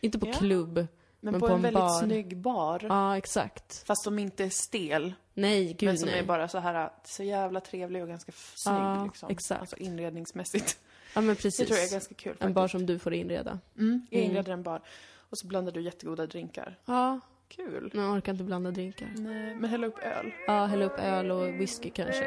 [0.00, 0.32] Inte på Ja.
[0.32, 0.74] klubb.
[1.20, 2.02] Men, Men på, på en en väldigt bar.
[2.02, 2.80] snygg bar.
[2.88, 3.82] Ja, exakt.
[3.86, 5.12] Fast som inte är stel.
[5.34, 6.18] Nej, gud men som nej.
[6.18, 9.30] är bara så här så jävla trevlig och ganska snygg Ja, liksom.
[9.30, 9.60] exakt.
[9.60, 10.78] Alltså inredningsmässigt.
[11.14, 11.56] Ja, men precis.
[11.58, 12.46] Det tror jag är ganska kul faktiskt.
[12.46, 13.58] En bar som du får inreda.
[13.78, 14.30] Mm, jag Mm.
[14.30, 14.82] inreder en bar.
[15.30, 16.78] Och så blandar du jättegoda drinkar.
[16.84, 17.90] Ja, Kul.
[17.94, 19.08] men jag orkar inte blanda drinkar.
[19.16, 20.32] Nej, men hälla upp öl.
[20.46, 22.24] Ja, hälla upp öl och whisky kanske.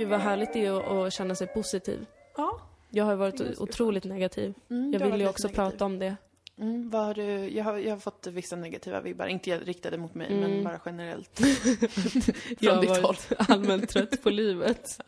[0.00, 2.06] Gud vad härligt det är att, känna sig positiv.
[2.36, 2.60] Ja.
[2.90, 4.54] Jag har varit otroligt negativ.
[4.70, 5.56] Mm, Jag vill ju varit också negativ.
[5.70, 6.16] prata om det.
[6.58, 10.14] Mm, vad har du, jag, har, jag har fått vissa negativa vibbar, inte riktade mot
[10.14, 10.40] mig, Mm.
[10.50, 11.40] men bara generellt.
[11.40, 13.02] Jag Från har ditt håll.
[13.02, 14.98] varit allmänt trött på livet.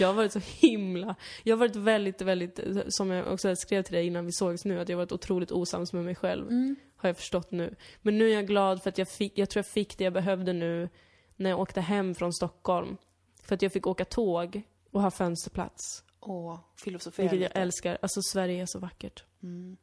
[0.00, 1.14] Jag har varit så himla...
[1.42, 4.80] Jag har varit väldigt, väldigt, som jag också skrev till dig innan vi sågs nu,
[4.80, 6.48] att jag har varit otroligt osams med mig själv.
[6.48, 6.76] Mm.
[6.96, 7.74] Har jag förstått nu.
[8.02, 10.12] Men nu är jag glad för att jag fick, jag tror jag fick det jag
[10.12, 10.88] behövde nu
[11.36, 12.96] när jag åkte hem från Stockholm.
[13.48, 16.04] För att jag fick åka tåg och ha fönsterplats.
[16.20, 17.98] Och filosofera Vilket jag älskar.
[18.02, 19.24] Alltså Sverige är så vackert.
[19.42, 19.76] Mm.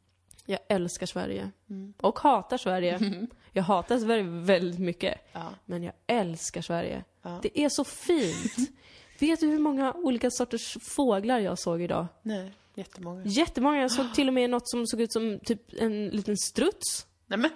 [0.46, 1.50] Jag älskar Sverige.
[1.70, 1.94] Mm.
[2.00, 3.26] Och hatar Sverige.
[3.52, 5.18] Jag hatar Sverige väldigt mycket.
[5.32, 5.54] Ja.
[5.64, 7.04] Men jag älskar Sverige.
[7.22, 7.38] Ja.
[7.42, 8.70] Det är så fint.
[9.18, 12.06] Vet du hur många olika sorters fåglar jag såg idag?
[12.22, 13.22] Nej, jättemånga.
[13.24, 13.80] Jättemånga.
[13.80, 17.06] Jag såg till och med något som såg ut som typ en liten struts.
[17.28, 17.50] Nej men,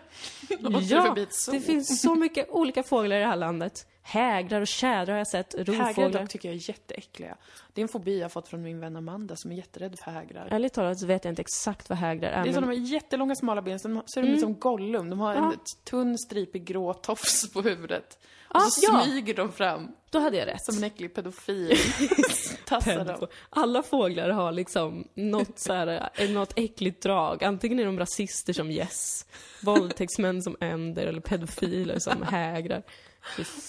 [0.61, 3.87] då måste du Ja, det finns så mycket olika fåglar i det här landet.
[4.02, 5.54] Hägrar och tjädrar har jag sett.
[5.59, 6.20] Hägrar Rovfåglar.
[6.20, 7.37] dock tycker jag är jätteäckliga.
[7.72, 10.11] Det är en fobi jag har fått från min vän Amanda som är jätterädd för
[10.11, 10.48] hägrar.
[10.50, 12.42] Ärligt talat så vet jag inte exakt vad hägrar är.
[12.44, 12.70] Det är så men...
[12.70, 14.35] de har jättelånga smala ben, så de ser de Mm.
[14.35, 15.11] ut som Gollum.
[15.11, 15.52] De har Ja.
[15.52, 15.59] en
[15.90, 18.18] tunn stripig grå tofs på huvudet.
[18.52, 19.02] Ah, Och så ja.
[19.04, 20.64] smyger de fram Då hade jag rätt.
[20.64, 21.76] som en äcklig pedofil.
[22.66, 23.26] Tassar dem.
[23.50, 27.44] Alla fåglar har liksom något, så här, eh, något äckligt drag.
[27.44, 29.26] Antingen är de rasister som Yes,
[29.62, 32.82] våldtäktsmän som Ender eller pedofiler som hägrar.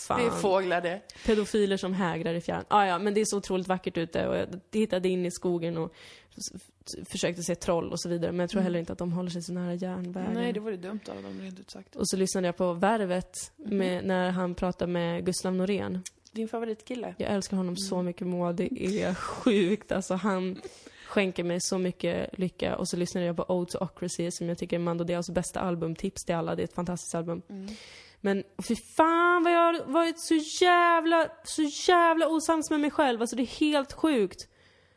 [0.08, 0.20] Fan.
[0.20, 1.02] Det är fåglar det.
[1.26, 2.66] Pedofiler som hägrar i fjärran.
[2.68, 5.78] Ah, ja, men det är så otroligt vackert ute och jag hittade in i skogen
[5.78, 5.94] och
[7.10, 8.32] försökte se troll och så vidare.
[8.32, 10.32] Men jag tror heller inte att de håller sig så nära järnvägen.
[10.32, 10.44] Mm.
[10.44, 11.96] Nej, det vore dumt av dem rent ut sagt.
[11.96, 16.04] Och så lyssnade jag på Värvet med, när han pratade med Gustav Norén.
[16.32, 17.16] Din favoritkille?
[17.18, 17.78] Jag älskar honom Mm.
[17.78, 19.92] så mycket Moa, det är sjukt.
[19.92, 20.62] Alltså han
[21.08, 22.76] skänker mig så mycket lycka.
[22.78, 25.60] Och så lyssnade jag på Ode to Ocracy som jag tycker är Mando Diaos bästa
[25.60, 25.96] album.
[25.96, 27.42] Tips till alla, det är ett fantastiskt album.
[27.50, 27.68] Mm.
[28.22, 30.34] Men fy fan vad jag har varit så
[30.66, 33.22] jävla, så jävla osams med mig själv.
[33.22, 34.48] Alltså det är helt sjukt.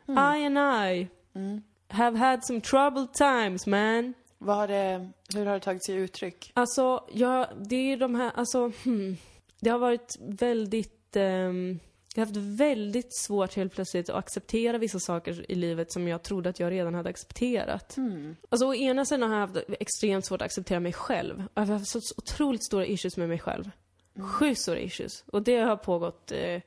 [0.08, 1.62] I and I Mm.
[1.94, 4.14] Have had some troubled times man.
[4.38, 6.52] Vad har det, hur har det tagit sig uttryck?
[6.54, 9.16] Alltså, ja, det är de här, alltså, hmm.
[9.64, 11.80] Det har varit väldigt, ehm,
[12.14, 16.22] jag har haft väldigt svårt helt plötsligt att acceptera vissa saker i livet som jag
[16.22, 17.96] trodde att jag redan hade accepterat.
[17.96, 18.36] Mm.
[18.48, 21.44] Alltså å ena sidan har jag haft extremt svårt att acceptera mig själv.
[21.54, 23.70] Jag har haft så otroligt stora issues med mig själv.
[24.18, 25.24] Sjukt stora issues.
[25.26, 26.60] Och det har pågått eh,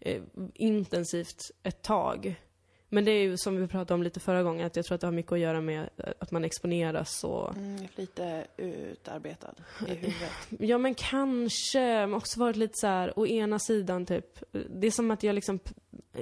[0.00, 0.22] eh,
[0.54, 2.34] intensivt ett tag.
[2.94, 5.00] Men det är ju som vi pratade om lite förra gången, att jag tror att
[5.00, 9.54] det har mycket att göra med att man exponeras och Mm, lite utarbetad
[9.88, 10.48] i huvudet.
[10.48, 14.26] Ja men kanske, men också varit lite så här, å ena sidan typ,
[14.70, 15.58] det är som att jag liksom,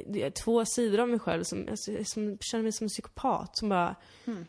[0.06, 2.88] det är två sidor av mig själv som, alltså, jag som känner mig som en
[2.88, 4.46] psykopat som bara Mm.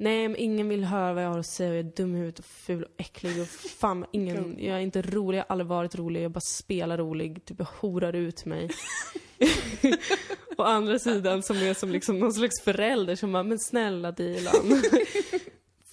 [0.00, 2.18] Nej men ingen vill höra vad jag har att säga och jag är dum i
[2.18, 5.66] huvudet och ful och äcklig och fan ingen, jag är inte rolig, jag har aldrig
[5.66, 8.70] varit rolig, jag bara spelar rolig, typ jag horar ut mig.
[10.58, 14.54] Å andra sidan som är som liksom någon slags förälder som bara, men snälla Dilan.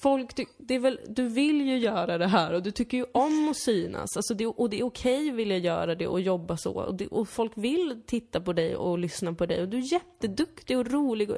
[0.06, 3.06] folk, ty- det är väl, du vill ju göra det här och du tycker ju
[3.12, 4.18] om att synas.
[4.18, 6.74] Alltså det, och det är okej att vilja göra det och jobba så.
[6.74, 9.94] Och, det, och folk vill titta på dig och lyssna på dig och du är
[9.94, 11.30] jätteduktig och rolig.
[11.32, 11.38] Och,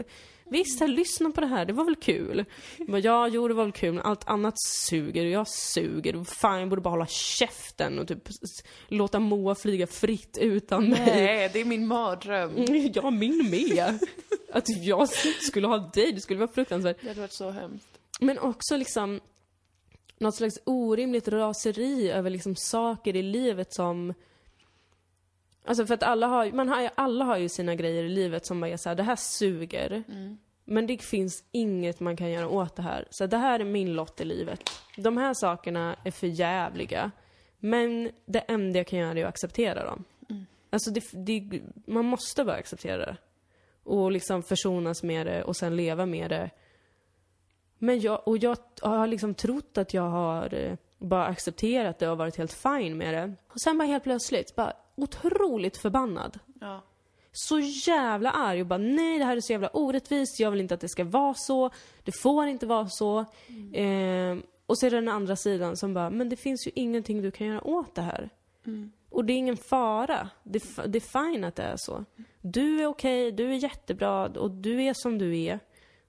[0.49, 2.45] Visst, här, lyssna på det här, det var väl kul?
[2.77, 4.53] Jag bara, ja, jo, det var väl kul, men allt annat
[4.89, 6.23] suger, och jag suger.
[6.23, 8.23] Fan, jag borde bara hålla käften och typ
[8.87, 11.05] låta Moa flyga fritt utan mig.
[11.05, 12.51] Nej, det är min mardröm.
[12.93, 13.99] Ja, min med.
[14.51, 15.09] Att jag
[15.41, 16.97] skulle ha dig, det skulle vara fruktansvärt.
[17.01, 17.99] Det hade varit så hemskt.
[18.19, 19.19] Men också liksom
[20.19, 24.13] något slags orimligt raseri över liksom saker i livet som
[25.67, 28.59] Alltså för att alla har, man har, alla har ju sina grejer i livet som
[28.59, 30.03] bara är såhär, det här suger.
[30.65, 33.07] Men det finns inget man kan göra åt det här.
[33.09, 34.59] Så det här är min lott i livet.
[34.97, 37.11] De här sakerna är för jävliga.
[37.59, 40.03] Men det enda jag kan göra är att acceptera dem.
[40.69, 43.17] Alltså det, det, man måste bara acceptera det.
[43.83, 46.49] Och liksom försonas med det och sen leva med det.
[47.77, 52.17] Men jag, och jag har liksom trott att jag har eh, bara accepterat det och
[52.17, 53.33] varit helt fine med det.
[53.47, 56.39] Och sen bara helt plötsligt, bara otroligt förbannad.
[56.59, 56.83] Ja.
[57.31, 60.73] Så jävla arg och bara nej det här är så jävla orättvist, jag vill inte
[60.73, 61.69] att det ska vara så,
[62.03, 63.19] det får inte vara så.
[63.73, 67.21] Eh, och så är det den andra sidan som bara, men det finns ju ingenting
[67.21, 68.29] du kan göra åt det här.
[69.09, 70.29] Och det är ingen fara.
[70.43, 72.05] Det, det är fine att det är så.
[72.41, 75.59] Du är okej, du är jättebra och du är som du är.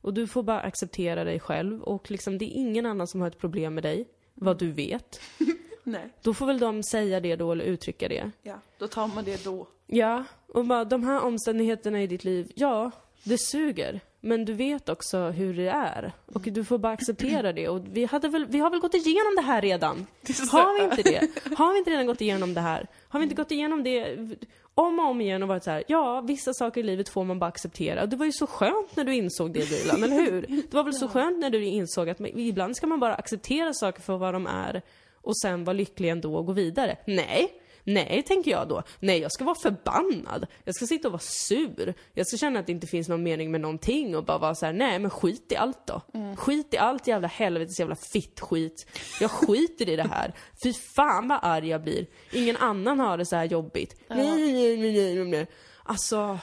[0.01, 3.29] Och du får bara acceptera dig själv och liksom det är ingen annan som har
[3.29, 5.20] ett problem med dig, vad du vet.
[5.88, 6.09] Nej.
[6.22, 8.31] Då får väl de säga det då eller uttrycka det.
[8.42, 9.66] Ja, då tar man det då.
[9.87, 12.90] Ja, och bara de här omständigheterna i ditt liv, ja,
[13.24, 14.01] det suger.
[14.20, 16.12] Men du vet också hur det är.
[16.27, 17.68] Och du får bara acceptera det.
[17.68, 20.07] Och vi, hade väl, vi har väl gått igenom det här redan?
[20.51, 21.55] Har vi inte det?
[21.57, 22.87] Har vi inte redan gått igenom det här?
[23.09, 24.16] Har vi inte gått igenom det
[24.74, 27.38] om och om igen och varit så här, ja, vissa saker i livet får man
[27.38, 28.07] bara acceptera.
[28.07, 30.46] Det var ju så skönt när du insåg det, Dilan, eller hur?
[30.70, 34.03] Det var väl så skönt när du insåg att ibland ska man bara acceptera saker
[34.03, 34.83] för vad de är
[35.22, 36.96] och sen vara lycklig ändå och gå vidare.
[37.07, 37.52] Nej,
[37.94, 38.83] Nej, tänker jag då.
[39.00, 40.46] Nej, jag ska vara förbannad.
[40.64, 41.94] Jag ska sitta och vara sur.
[42.14, 44.66] Jag ska känna att det inte finns någon mening med någonting och bara vara så
[44.66, 46.02] här: nej men skit i allt då.
[46.37, 48.87] Skit i allt jävla helvetes jävla fitt-skit.
[49.20, 50.35] Jag skiter i det här.
[50.62, 52.07] Fy fan vad arg jag blir.
[52.33, 54.00] Ingen annan har det så här jobbigt.
[54.09, 55.46] Nej, nej, nej, nej, nej.
[55.83, 56.38] Alltså,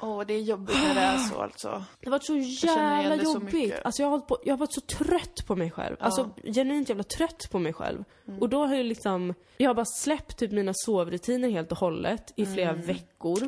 [0.00, 1.84] Åh, det är jobbigt när det är så alltså.
[2.00, 3.52] det har varit så jävla så jobbigt.
[3.54, 3.84] mycket.
[3.84, 5.96] alltså jag har, på, jag har varit så trött på mig själv.
[6.00, 8.04] Alltså genuint jävla trött på mig själv.
[8.28, 8.40] Mm.
[8.40, 12.32] Och då har jag liksom, jag har bara släppt typ mina sovrutiner helt och hållet
[12.36, 12.86] i flera Mm.
[12.86, 13.38] veckor.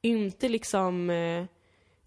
[0.00, 1.44] Inte liksom, eh,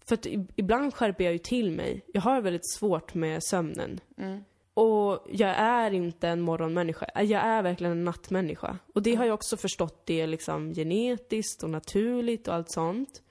[0.08, 2.04] för att ibland skärper jag ju till mig.
[2.12, 4.00] Jag har väldigt svårt med sömnen.
[4.18, 4.44] Mm.
[4.74, 7.06] Och jag är inte en morgonmänniska.
[7.14, 8.78] Jag är verkligen en nattmänniska.
[8.94, 13.22] Och det har jag också förstått det är liksom genetiskt och naturligt och allt sånt.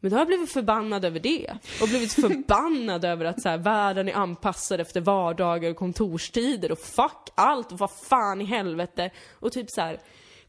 [0.00, 1.50] Men då har jag blivit förbannad över det.
[1.82, 6.78] Och blivit förbannad över att så här, världen är anpassad efter vardagar och kontorstider och
[6.78, 9.10] fuck allt och vad fan i helvete.
[9.32, 10.00] Och typ så här,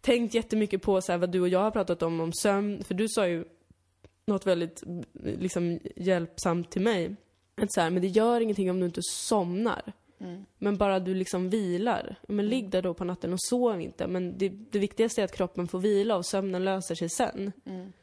[0.01, 2.83] tänkt jättemycket på så här, vad du och jag har pratat om, om sömn.
[2.83, 3.45] För du sa ju
[4.27, 4.83] något väldigt
[5.23, 7.15] liksom hjälpsamt till mig.
[7.61, 9.93] Att så här, men det gör ingenting om du inte somnar.
[10.57, 12.15] Men bara du liksom vilar.
[12.27, 14.07] Men ligg där då på natten och sov inte.
[14.07, 17.51] Men det, det viktigaste är att kroppen får vila och sömnen löser sig sen.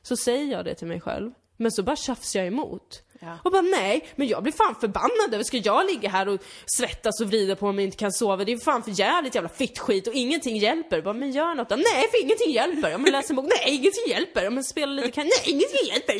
[0.02, 1.32] Så säger jag det till mig själv.
[1.56, 3.02] Men så bara tjafsar jag emot.
[3.24, 3.38] Ja.
[3.42, 7.20] Och bara nej, men jag blir fan förbannad över, ska jag ligga här och svettas
[7.20, 8.44] och vrida på mig och inte kan sova?
[8.44, 11.02] Det är fan för jävligt jävla fittskit och ingenting hjälper.
[11.02, 11.76] Bara, men gör något då.
[11.76, 12.90] Nej, för ingenting hjälper.
[12.90, 13.44] Ja, men läs en bok.
[13.44, 14.44] Nej, ingenting hjälper.
[14.44, 15.24] Ja, men spela lite kan.
[15.24, 16.14] Nej, ingenting hjälper.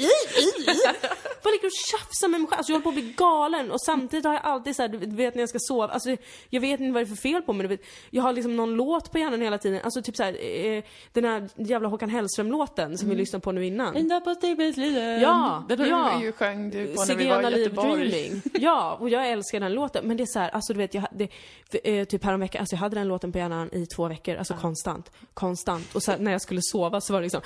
[1.42, 2.58] Bara ligger och tjafsar med mig själv.
[2.58, 5.16] Alltså jag håller på att bli galen och samtidigt har jag alltid så här, du
[5.16, 6.16] vet när jag ska sova, alltså
[6.48, 7.78] jag vet inte vad det är för fel på mig.
[8.10, 9.80] Jag har liksom någon låt på hjärnan hela tiden.
[9.84, 10.32] Alltså typ så här,
[10.66, 13.96] eh, den här jävla Håkan Hellström-låten som vi lyssnade på nu innan.
[13.96, 15.20] Ända på Stigbäcksliden.
[15.20, 16.22] Ja, Den har ja.
[16.22, 18.08] ju sjöng du på när vi var i Live Göteborg.
[18.08, 18.42] Dreaming.
[18.54, 20.08] Ja, och jag älskar den låten.
[20.08, 21.28] Men det är så här, alltså du vet, jag, det,
[21.70, 24.54] för, eh, typ häromveckan, alltså jag hade den låten på hjärnan i två veckor, alltså
[24.54, 25.10] konstant.
[25.34, 25.94] Konstant.
[25.94, 27.40] Och så här, när jag skulle sova så var det liksom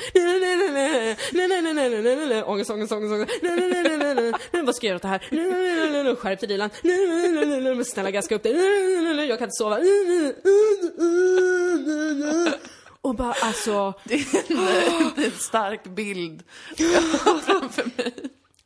[2.46, 3.32] Ångest, ångest, ångest, ångest.
[4.52, 6.14] Vad ska jag göra åt det här?
[6.14, 6.70] Skärp dig Dilan.
[7.84, 8.52] Snälla gaska upp dig.
[9.28, 9.78] Jag kan inte sova.
[13.00, 16.42] Och bara alltså, Det är en, en stark bild
[17.44, 18.14] framför mig.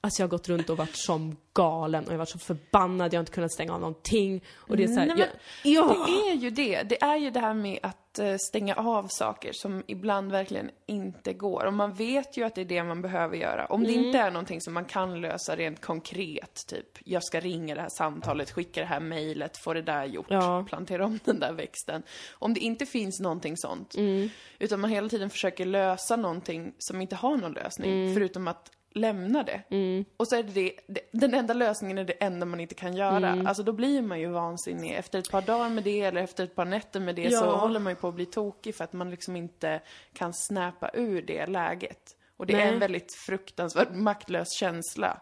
[0.05, 3.13] Alltså jag har gått runt och varit som galen och jag har varit så förbannad,
[3.15, 4.45] jag har inte kunnat stänga av någonting.
[4.55, 6.07] Och det är såhär, Nej, jag, men ja.
[6.07, 6.83] Det är ju det.
[6.83, 11.33] Det är ju det här med att eh, stänga av saker som ibland verkligen inte
[11.33, 11.65] går.
[11.67, 13.67] Och man vet ju att det är det man behöver göra.
[13.67, 14.05] Om det Mm.
[14.05, 17.89] inte är någonting som man kan lösa rent konkret, typ jag ska ringa det här
[17.99, 20.65] samtalet, skicka det här mejlet, få det där gjort, Ja.
[20.69, 22.03] plantera om den där växten.
[22.33, 24.29] Om det inte finns någonting sånt, Mm.
[24.59, 28.15] utan man hela tiden försöker lösa någonting som inte har någon lösning, Mm.
[28.15, 29.63] förutom att lämna det.
[29.69, 30.05] Mm.
[30.17, 32.97] Och så är det, det, det den enda lösningen är det enda man inte kan
[32.97, 33.29] göra.
[33.29, 33.47] Mm.
[33.47, 34.93] Alltså då blir man ju vansinnig.
[34.93, 37.41] Efter ett par dagar med det eller efter ett par nätter med det Ja.
[37.41, 39.81] så håller man ju på att bli tokig för att man liksom inte
[40.13, 42.17] kan snäpa ur det läget.
[42.37, 42.75] Och det är Nej.
[42.75, 45.21] en väldigt fruktansvärt maktlös känsla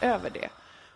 [0.00, 0.48] över det.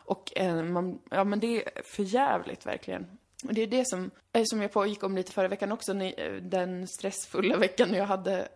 [0.04, 3.06] Och eh, man, ja men det är för jävligt verkligen.
[3.44, 6.32] Och det är det som, eh, som jag pågick om lite förra veckan också, eh,
[6.34, 8.48] den stressfulla veckan jag hade,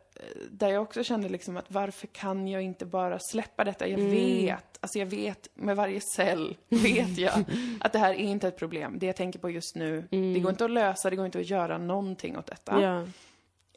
[0.51, 3.87] där jag också kände liksom att varför kan jag inte bara släppa detta?
[3.89, 7.45] Jag vet, alltså jag vet med varje cell, vet jag
[7.81, 8.99] att det här är inte ett problem.
[8.99, 11.51] Det jag tänker på just nu, det går inte att lösa, det går inte att
[11.51, 12.83] göra någonting åt detta.
[12.83, 13.07] Ja.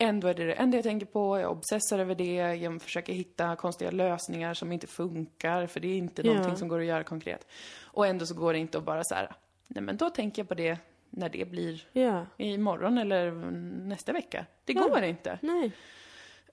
[0.02, 3.56] Ändå är det det enda jag tänker på, jag obsessar över det, jag försöker hitta
[3.56, 6.34] konstiga lösningar som inte funkar, för det är inte Ja.
[6.34, 7.48] någonting som går att göra konkret.
[7.82, 9.32] Och ändå så går det inte att bara så här,
[9.68, 10.78] nej men då tänker jag på det
[11.10, 12.26] när det blir Ja.
[12.38, 13.32] imorgon eller
[13.88, 14.46] nästa vecka.
[14.66, 15.40] Det går inte.
[15.42, 15.72] Nej.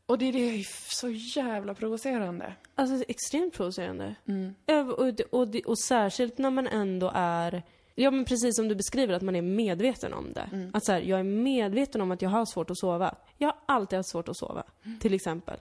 [0.07, 0.63] Och det, det är
[0.95, 1.09] så
[1.41, 2.53] jävla provocerande.
[2.75, 4.15] Alltså extremt provocerande.
[4.29, 4.55] Mm.
[4.91, 7.63] Och, och, det- och särskilt när man ändå är,
[7.95, 10.49] ja men precis som du beskriver, att man är medveten om det.
[10.53, 10.71] Mm.
[10.75, 13.15] Att så här, jag är medveten om att jag har svårt att sova.
[13.39, 14.99] Jag har alltid haft svårt att sova, Mm.
[14.99, 15.57] till exempel.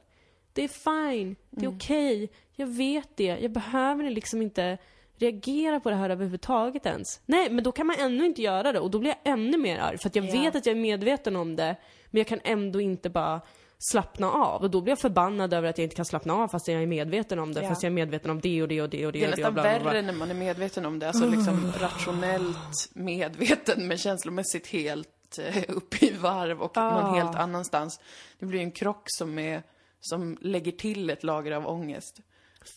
[0.53, 4.77] Det är fine, det är okej, jag vet det, jag behöver liksom inte
[5.17, 7.19] reagera på det här överhuvudtaget ens.
[7.25, 9.77] Nej, men då kan man ännu inte göra det och då blir jag ännu mer
[9.79, 10.31] arg för att jag Ja.
[10.41, 11.75] vet att jag är medveten om det,
[12.11, 13.41] men jag kan ändå inte bara
[13.77, 14.61] slappna av.
[14.61, 16.87] Och då blir jag förbannad över att jag inte kan slappna av fast jag är
[16.87, 17.69] medveten om det, Ja.
[17.69, 19.57] fast jag är medveten om det och det och det och det Det är nästan
[19.57, 21.07] och värre när man är medveten om det.
[21.07, 27.01] Alltså liksom rationellt medveten men känslomässigt helt eh, uppe i varv och Ah.
[27.01, 27.99] någon helt annanstans.
[28.39, 29.63] Det blir ju en krock som är,
[29.99, 32.19] som lägger till ett lager av ångest.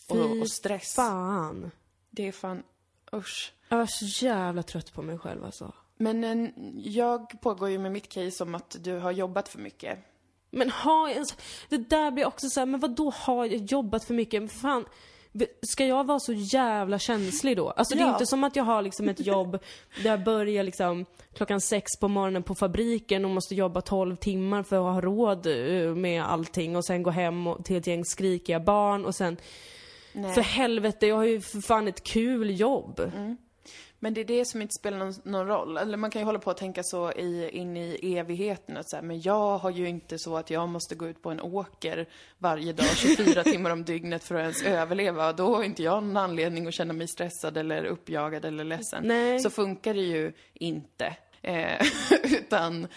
[0.09, 0.95] Och, och stress.
[0.95, 1.71] Fan.
[2.09, 2.63] Det är fan,
[3.13, 3.53] usch.
[3.69, 5.73] Jag var så jävla trött på mig själv alltså.
[5.97, 9.99] Men en, jag pågår ju med mitt case om att du har jobbat för mycket.
[10.51, 11.35] Men har jag ens...
[11.69, 14.41] Det där blir också så här, men vad då har jag jobbat för mycket?
[14.41, 14.85] Men fan,
[15.61, 17.69] ska jag vara så jävla känslig då?
[17.69, 18.13] Alltså det är Ja.
[18.13, 19.51] inte som att jag har liksom ett jobb
[20.03, 24.63] där jag börjar liksom klockan sex på morgonen på fabriken och måste jobba 12 timmar
[24.63, 28.05] för att ha råd eh, med allting och sen gå hem och, till ett gäng
[28.05, 29.37] skrikiga barn och sen
[30.13, 30.33] Nej.
[30.33, 33.11] För helvete, jag har ju för fan ett kul jobb.
[33.99, 35.77] Men det är det som inte spelar någon, någon roll.
[35.77, 38.95] Eller man kan ju hålla på och tänka så i, in i evigheten att så
[38.95, 42.09] här, men jag har ju inte så att jag måste gå ut på en åker
[42.37, 45.33] varje dag 24 timmar om dygnet för att ens överleva.
[45.33, 49.03] Då har inte jag någon anledning att känna mig stressad eller uppjagad eller ledsen.
[49.07, 49.39] Nej.
[49.39, 51.15] Så funkar det ju inte.
[51.41, 51.81] Eh,
[52.23, 52.87] utan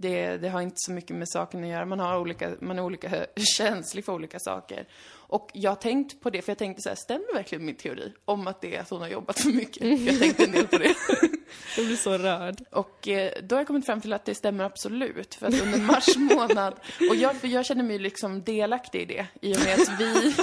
[0.00, 1.84] det, det har inte så mycket med saken att göra.
[1.86, 4.88] Man, har olika, man är olika känslig för olika saker.
[5.10, 8.12] Och jag har tänkt på det, för jag tänkte så här, stämmer verkligen min teori
[8.24, 10.00] om att det är att hon har jobbat för mycket?
[10.00, 10.94] Jag tänkte en del på det.
[11.76, 12.56] Jag blir så rörd.
[12.70, 15.34] Och eh, då har jag kommit fram till att det stämmer absolut.
[15.34, 16.74] För att under mars månad,
[17.10, 20.34] och jag, för jag känner mig liksom delaktig i det, i och med att vi...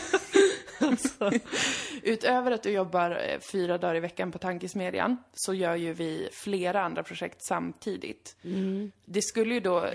[2.03, 6.29] Utöver att du jobbar eh, fyra dagar i veckan på Tankesmedjan, så gör ju vi
[6.31, 8.35] flera andra projekt samtidigt.
[9.05, 9.89] Det skulle ju då,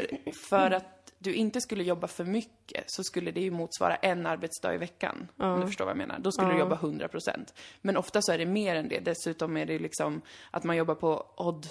[0.49, 4.75] för att du inte skulle jobba för mycket, så skulle det ju motsvara en arbetsdag
[4.75, 5.29] i veckan.
[5.37, 6.19] Om du förstår vad jag menar.
[6.19, 7.53] Då skulle du jobba 100%.
[7.81, 9.01] Men ofta så är det mer än det.
[9.01, 11.67] Dessutom är det liksom att man jobbar på odd,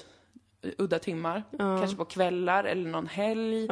[0.78, 1.44] udda timmar.
[1.80, 3.68] Kanske på kvällar eller någon helg.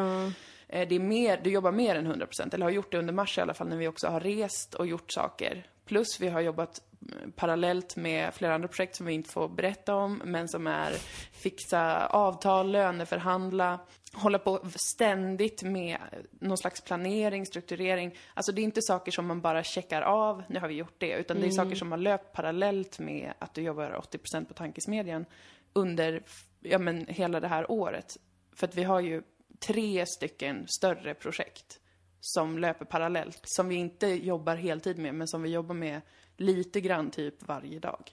[0.67, 3.37] Eh, Det är mer, du jobbar mer än 100%, eller har gjort det under mars
[3.37, 5.67] i alla fall, när vi också har rest och gjort saker.
[5.85, 9.95] Plus vi har jobbat mm, parallellt med flera andra projekt som vi inte får berätta
[9.95, 10.91] om, men som är
[11.31, 13.79] fixa avtal, löneförhandla,
[14.13, 15.97] hålla på ständigt med
[16.31, 18.15] någon slags planering, strukturering.
[18.33, 21.13] Alltså det är inte saker som man bara checkar av, nu har vi gjort det,
[21.13, 25.25] utan det är saker som har löpt parallellt med att du jobbar 80% på Tankesmedjan
[25.73, 26.23] under,
[26.59, 28.17] ja men hela det här året.
[28.55, 29.23] För att vi har ju
[29.59, 31.79] tre stycken större projekt
[32.19, 36.01] som löper parallellt, som vi inte jobbar heltid med, men som vi jobbar med
[36.37, 38.11] lite grann typ varje dag.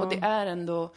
[0.00, 0.94] Och det är ändå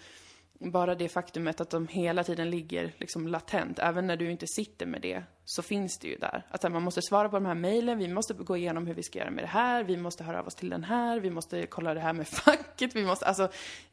[0.59, 4.85] bara det faktumet att de hela tiden ligger liksom latent, även när du inte sitter
[4.85, 6.43] med det, så finns det ju där.
[6.49, 9.03] Att här, man måste svara på de här mejlen, vi måste gå igenom hur vi
[9.03, 11.65] ska göra med det här, vi måste höra av oss till den här, vi måste
[11.67, 13.49] kolla det här med facket, vi måste, alltså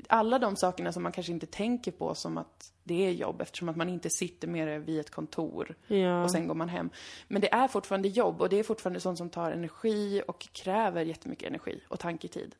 [0.08, 3.68] alla de sakerna som man kanske inte tänker på som att det är jobb eftersom
[3.68, 6.22] att man inte sitter med det vid ett kontor Ja.
[6.24, 6.90] och sen går man hem.
[7.28, 11.02] Men det är fortfarande jobb och det är fortfarande sånt som tar energi och kräver
[11.02, 12.54] jättemycket energi och tanketid.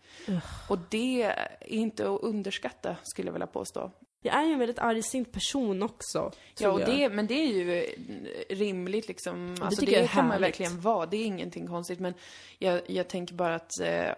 [0.69, 3.91] Och det är inte att underskatta skulle jag vilja påstå.
[4.27, 6.33] Jag är ju en väldigt argsint person också.
[6.59, 9.57] Ja, och det, men det är ju eh, rimligt liksom.
[9.61, 11.07] Alltså, tycker det jag är kan man verkligen vara.
[11.07, 12.01] Det är ingenting konstigt.
[12.01, 12.14] Men
[12.59, 14.14] jag, jag tänker bara att eh,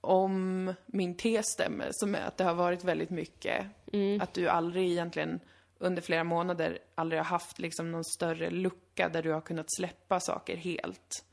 [0.00, 4.20] om min tes stämmer, som är att det har varit väldigt mycket, Mm.
[4.20, 5.40] att du aldrig egentligen
[5.78, 10.20] under flera månader aldrig har haft liksom någon större lucka där du har kunnat släppa
[10.20, 11.24] saker helt.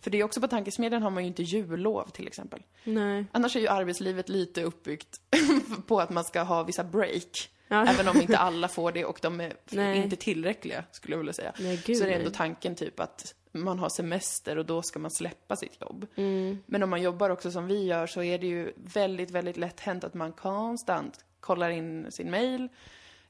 [0.00, 2.62] För det är också på tankesmedjan har man ju inte jullov till exempel.
[2.84, 3.24] Nej.
[3.32, 5.20] Annars är ju arbetslivet lite uppbyggt
[5.86, 7.50] på att man ska ha vissa break.
[7.68, 7.86] Ja.
[7.88, 9.98] Även om inte alla får det och de är Nej.
[10.02, 11.52] inte tillräckliga, skulle jag vilja säga.
[11.58, 12.24] Nej, gud, så är det nej.
[12.24, 16.06] ändå tanken typ att man har semester och då ska man släppa sitt jobb.
[16.16, 16.58] Mm.
[16.66, 19.80] Men om man jobbar också som vi gör så är det ju väldigt, väldigt lätt
[19.80, 22.68] hänt att man konstant kollar in sin mail,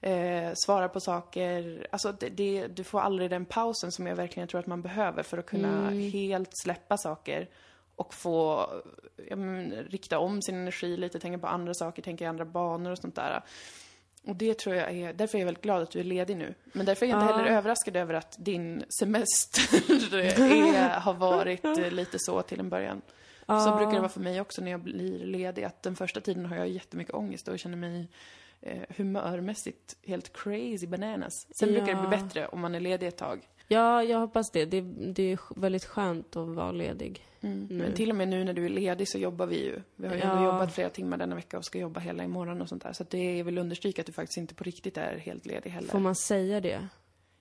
[0.00, 1.86] eh, svarar på saker.
[1.90, 5.22] Alltså det, det, du får aldrig den pausen som jag verkligen tror att man behöver
[5.22, 6.10] för att kunna Mm.
[6.10, 7.48] helt släppa saker
[7.96, 8.68] och få
[9.28, 12.90] ja, men, rikta om sin energi lite, tänka på andra saker, tänka i andra banor
[12.90, 13.42] och sånt där.
[14.26, 16.54] Och det tror jag är, därför är jag väldigt glad att du är ledig nu.
[16.72, 17.36] Men därför är jag inte Ja.
[17.36, 19.62] heller överraskad över att din semester
[20.38, 23.02] är, har varit eh, lite så till en början.
[23.38, 23.76] Så Ja.
[23.76, 26.56] brukar det vara för mig också när jag blir ledig, att den första tiden har
[26.56, 28.08] jag jättemycket ångest och känner mig
[28.60, 31.46] eh, humörmässigt helt crazy bananas.
[31.60, 32.22] Sen brukar det bli Ja.
[32.24, 33.40] bättre om man är ledig ett tag.
[33.68, 34.64] Ja, jag hoppas det.
[34.64, 34.80] det.
[35.12, 37.24] Det är väldigt skönt att vara ledig.
[37.40, 37.66] Mm.
[37.70, 39.82] Men till och med nu när du är ledig så jobbar vi ju.
[39.96, 40.44] Vi har ju Ja.
[40.44, 42.92] jobbat flera timmar denna vecka och ska jobba hela imorgon och sånt där.
[42.92, 45.88] Så det är väl understryka att du faktiskt inte på riktigt är helt ledig heller.
[45.88, 46.88] Får man säga det?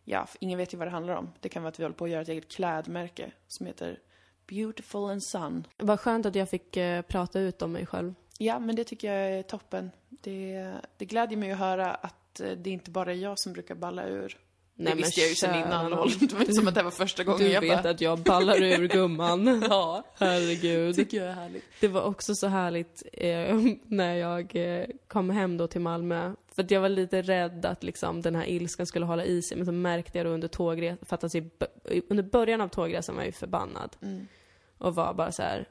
[0.04, 1.30] Ja, ingen vet ju vad det handlar om.
[1.40, 4.00] Det kan vara att vi håller på att göra ett eget klädmärke som heter
[4.48, 5.68] Beautiful and Sun.
[5.78, 8.14] Vad skönt att jag fick eh, prata ut om mig själv.
[8.38, 9.92] Ja, men det tycker jag är toppen.
[10.10, 13.76] Det, det glädjer mig att höra att eh, det inte bara är jag som brukar
[13.76, 14.38] balla ur.
[14.80, 15.90] Nej, det visste jag ju sen innan.
[15.92, 17.90] Det var inte som att det var första gången Du jag vet bara...
[17.90, 19.64] att jag ballar ur gumman.
[19.70, 20.96] Ja, Herregud.
[20.96, 21.64] tycker jag är härligt.
[21.80, 26.34] Det var också så härligt eh, när jag eh, kom hem då till Malmö.
[26.56, 29.58] För att jag var lite rädd att liksom, den här ilskan skulle hålla i sig.
[29.58, 31.38] Men så märkte jag då under tågresan, för att alltså,
[32.10, 33.96] under början av tågresan var jag ju förbannad.
[34.02, 34.28] Mm.
[34.78, 35.68] Och var bara så här.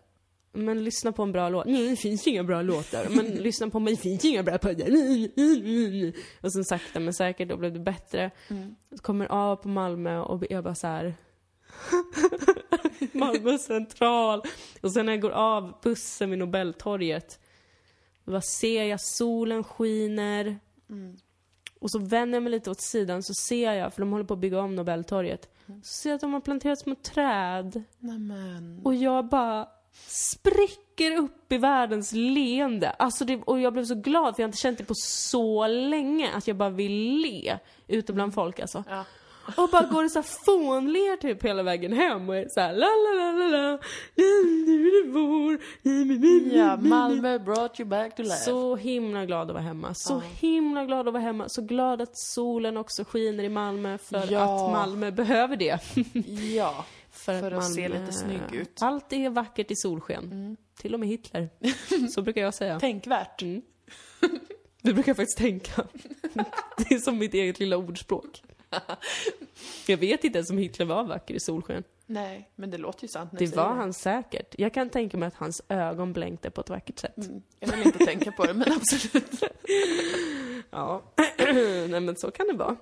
[0.57, 1.67] Men lyssna på en bra låt.
[1.67, 3.07] Nej, det finns inga bra låtar.
[3.11, 4.87] Men lyssna på mig, det finns inga bra poddar.
[6.41, 8.31] Och sen sakta men säkert, då blev det bättre.
[8.49, 8.77] Mm.
[8.91, 11.15] Så kommer av på Malmö och jag bara så här.
[13.13, 14.43] Malmö central.
[14.81, 17.41] Och sen när jag går av bussen vid Nobeltorget.
[18.25, 20.59] Bara ser jag solen skiner.
[20.91, 21.17] Mm.
[21.79, 24.35] Och så vänder jag mig lite åt sidan så ser jag, för de håller på
[24.35, 25.49] att bygga om Nobeltorget.
[25.67, 27.83] Så ser jag att de har planterat små träd.
[27.99, 28.81] Nämen.
[28.85, 29.69] Och jag bara
[30.07, 32.91] spricker upp i världens leende.
[32.91, 35.67] Alltså det, och jag blev så glad för jag har inte känt det på så
[35.67, 38.85] länge att jag bara vill le ute bland folk alltså.
[38.91, 39.05] Ja.
[39.57, 42.87] Och bara går det så fånler typ hela vägen hem och är så här la
[42.87, 43.79] la la la la
[44.67, 45.59] nu är det vår
[46.57, 48.37] Ja, Malmö brought you back to life.
[48.37, 49.95] Så himla glad att vara hemma.
[49.95, 50.23] Så Ja.
[50.41, 51.49] himla glad att vara hemma.
[51.49, 54.43] Så glad att solen också skiner i Malmö för Ja.
[54.67, 55.79] att Malmö behöver det.
[56.57, 56.85] Ja,
[57.17, 58.81] För, För att se lite snygg ut.
[58.81, 58.95] Mm.
[58.95, 60.57] Allt är vackert i solsken.
[60.79, 61.49] Till och med Hitler.
[62.11, 62.81] Så brukar jag säga.
[62.81, 63.43] tänkvärt.
[63.43, 63.63] Mm.
[64.83, 65.87] Det brukar jag faktiskt tänka.
[66.77, 68.43] Det är som mitt eget lilla ordspråk.
[69.87, 71.85] Jag vet inte ens om Hitler var vacker i solsken.
[72.07, 74.55] Nej, men det låter ju sant när Det var han säkert.
[74.59, 77.17] Jag kan tänka mig att hans ögon blänkte på ett vackert sätt.
[77.17, 77.43] Mm.
[77.61, 79.43] Jag vill inte tänka på det, men absolut.
[80.71, 81.03] Ja,
[81.89, 82.77] nej men så kan det vara.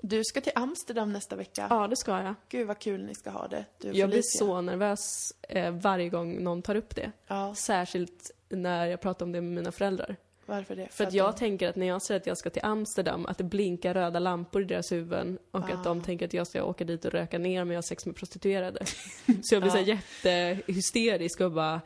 [0.00, 1.66] Du ska till Amsterdam nästa vecka.
[1.70, 2.34] Ja, det ska jag.
[2.48, 3.64] Gud vad kul ni ska ha det.
[3.80, 7.12] Du Jag blir så nervös eh, varje gång någon tar upp det.
[7.26, 10.16] Ja, Särskilt när jag pratar om det med mina föräldrar.
[10.46, 10.88] varför det?
[10.90, 13.38] För att jag de- tänker att när jag säger att jag ska till Amsterdam, att
[13.38, 15.74] det blinkar röda lampor i deras huvuden och Ah.
[15.74, 18.06] att de tänker att jag ska åka dit och röka ner mig och ha sex
[18.06, 18.84] med prostituerade.
[19.42, 19.82] Så jag blir så Ja.
[20.24, 21.80] jättehysterisk och bara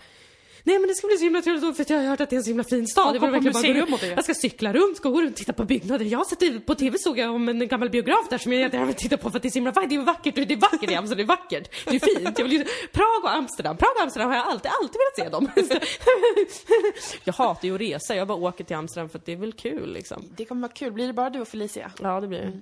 [0.65, 2.37] Nej men det ska bli så himla trevligt för att jag har hört att det
[2.37, 3.17] är en så himla fin stad.
[3.17, 4.03] Jag verkligen bara gå runt.
[4.03, 6.05] Jag ska cykla runt, ska gå runt och titta på byggnader.
[6.05, 8.61] Jag har sett det på TV såg jag om en gammal biograf där som jag
[8.61, 9.91] jättegärna vill titta på för att det är så himla vackert.
[9.91, 11.71] Det är vackert, det är vackert i Amsterdam, det är vackert.
[11.85, 12.39] Det är fint.
[12.39, 15.29] Jag vill ju, Prag och Amsterdam, Prag och Amsterdam har jag alltid, alltid velat se
[15.29, 15.49] dem.
[17.25, 19.53] jag hatar ju att resa, jag bara åker till Amsterdam för att det är väl
[19.53, 20.25] kul liksom.
[20.37, 20.93] Det kommer vara kul.
[20.93, 21.93] Blir det bara du och Felicia?
[22.01, 22.61] Ja, det blir det.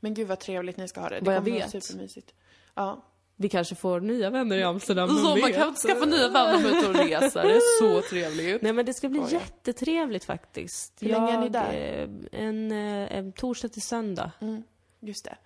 [0.00, 1.14] Men gud vad trevligt ni ska ha det.
[1.18, 1.74] Det Vad jag kommer vet.
[1.74, 2.34] vara supermysigt.
[2.74, 3.04] Ja.
[3.40, 6.88] Vi kanske får nya vänner i Amsterdam, Så man kan skaffa nya vänner och ut
[6.88, 7.42] och resa.
[7.42, 8.62] Det är så trevligt.
[8.62, 9.40] Nej men det ska bli Skojar.
[9.40, 10.92] jättetrevligt faktiskt.
[11.02, 11.72] Hur länge är ni där?
[12.32, 14.30] eh, En, eh, en torsdag till söndag.
[14.40, 14.62] Mm,
[15.00, 15.36] just det.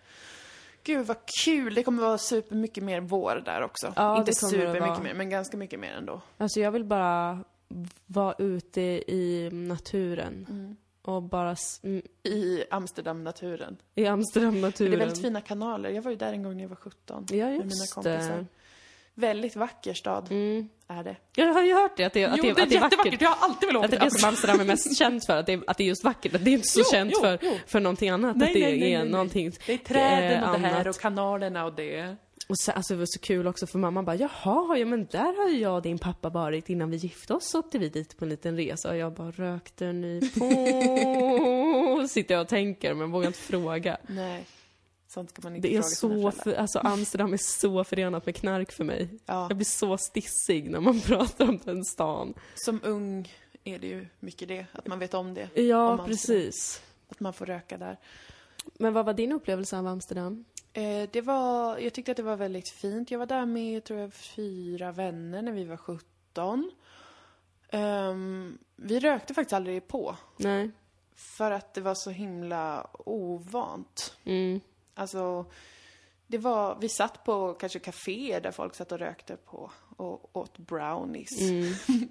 [0.85, 1.75] Gud vad kul.
[1.75, 3.93] Det kommer vara supermycket mer vår där också.
[3.97, 6.21] Ja, Inte supermycket mer, men ganska mycket mer ändå.
[6.39, 7.39] Alltså jag vill bara
[8.07, 8.81] vara ute
[9.13, 10.47] i naturen.
[10.51, 10.77] Mm.
[11.03, 13.77] Och bara mm, I Amsterdam-naturen.
[13.95, 14.91] i Amsterdam-naturen.
[14.91, 15.91] Det är väldigt fina kanaler.
[15.91, 17.27] Jag var ju där en gång när jag var 17.
[17.31, 18.19] Ja, med mina just kompisar.
[18.37, 18.47] det.
[19.15, 20.69] Väldigt vacker stad Mm.
[20.89, 21.17] är det.
[21.37, 22.81] Jag har ju hört det, att det, att jo, det, det är att det är
[22.81, 22.93] vackert.
[22.99, 23.21] jättevackert.
[23.23, 24.55] Jag har alltid velat Att åka det är till det som Amsterdam.
[24.55, 26.35] Amsterdam är mest känt för, att det, är, att det är just vackert.
[26.35, 27.51] Att det är inte så Jo, känt jo, för, jo.
[27.67, 28.37] för någonting annat.
[28.37, 29.13] Nej, att det nej, nej, är nej, nej.
[29.13, 30.87] någonting Det är träden och det här annat.
[30.97, 32.17] och kanalerna och det.
[32.49, 35.43] Och så, alltså det var så kul också för mamma bara, jaha, ja men där
[35.43, 38.17] har ju jag och din pappa varit innan vi gifte oss så åkte vi dit
[38.17, 40.49] på en liten resa och jag bara, rökte ni på?
[42.09, 43.97] Sitter jag och tänker men vågar inte fråga.
[44.07, 44.47] Nej.
[45.09, 48.73] Sånt ska man inte Det är så, för, alltså Amsterdam är så förenat med knark
[48.73, 49.09] för mig.
[49.27, 49.47] Ja.
[49.49, 52.35] Jag blir så stissig när man pratar om den stan.
[52.55, 53.33] Som ung
[53.65, 55.61] är det ju mycket det, att man vet om det.
[55.61, 56.83] Ja, Om precis.
[57.09, 57.99] Att man får röka där.
[58.75, 60.45] Men vad var din upplevelse av Amsterdam?
[60.73, 63.11] Eh, det var, jag tyckte att det var väldigt fint.
[63.11, 66.71] Jag var där med, tror jag, fyra vänner när vi var 17.
[67.69, 70.17] Ehm, vi rökte faktiskt aldrig på.
[70.37, 70.71] Nej.
[71.15, 74.17] För att det var så himla ovant.
[74.25, 74.61] Mm.
[74.95, 75.47] Alltså,
[76.27, 80.59] det var, vi satt på kanske kaféer där folk satt och rökte på och åt
[80.59, 81.41] brownies.
[81.41, 81.73] Mm.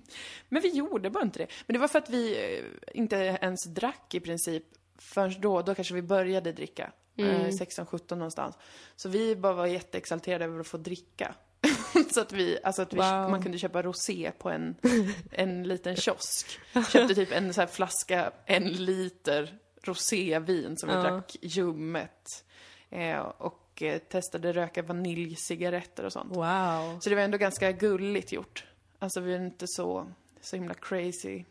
[0.50, 1.48] Men vi gjorde bara inte det.
[1.66, 2.66] Men det var för att vi eh,
[3.00, 4.64] inte ens drack i princip
[4.98, 6.92] förrän då, då kanske vi började dricka.
[7.18, 7.32] Mm.
[7.42, 8.58] Eh, 16-17 någonstans.
[8.96, 11.36] Så vi bara var jätteexalterade över att få dricka.
[12.14, 13.30] så att vi, alltså att vi, Wow.
[13.30, 14.76] man kunde köpa rosé på en,
[15.32, 16.60] en liten kiosk.
[16.74, 21.02] Köpte typ en så flaska, en liter rosévin som vi Ja.
[21.02, 22.46] drack ljummet.
[22.90, 26.36] Eh, och eh, testade röka vaniljcigaretter och sånt.
[26.36, 27.00] Wow.
[27.00, 28.66] Så det var ändå ganska gulligt gjort.
[29.00, 31.44] Alltså vi är inte så, så himla crazy,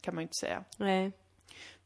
[0.00, 0.64] kan man ju inte säga.
[0.76, 1.12] Nej.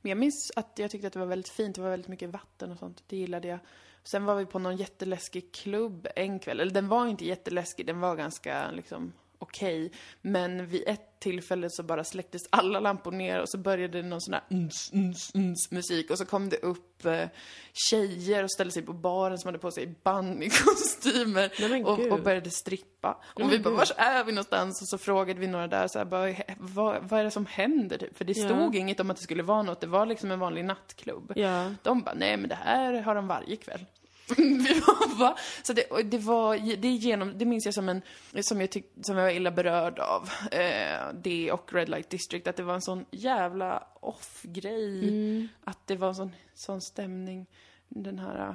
[0.01, 2.30] Men jag minns att jag tyckte att det var väldigt fint, det var väldigt mycket
[2.30, 3.03] vatten och sånt.
[3.07, 3.59] Det gillade jag.
[4.03, 6.61] Sen var vi på någon jätteläskig klubb en kväll.
[6.61, 9.93] Eller den var inte jätteläskig, den var ganska liksom okej.
[10.22, 14.20] Men vid ett tillfälle så bara släcktes alla lampor ner och så började det någon
[14.20, 16.11] sån här uns, uns, uns musik.
[16.11, 17.28] Och så kom det upp eh,
[17.72, 22.51] tjejer och ställde sig på baren som hade på sig bunnykostymer Nej, och, och började
[22.51, 23.22] strippa.
[23.22, 24.82] Och men vi bara, vars är vi någonstans?
[24.82, 27.99] Och så frågade vi några där så här, bara, vad, vad är det som händer
[27.99, 28.18] typ?
[28.18, 30.64] För det stod inget om att det skulle vara något, det var liksom en vanlig
[30.64, 31.32] nattklubb.
[31.37, 31.74] Ja.
[31.82, 33.87] De bara, nej men det här har de varje kväll.
[35.62, 38.03] Så det, det var, det genom, det minns jag som en,
[38.41, 40.31] som jag tyck, som jag var illa berörd av.
[40.53, 45.09] Eh, det och Red Light District, att det var en sån jävla off-grej.
[45.09, 45.49] Mm.
[45.64, 47.47] Att det var en sån, sån stämning.
[47.89, 48.55] Den här, eh,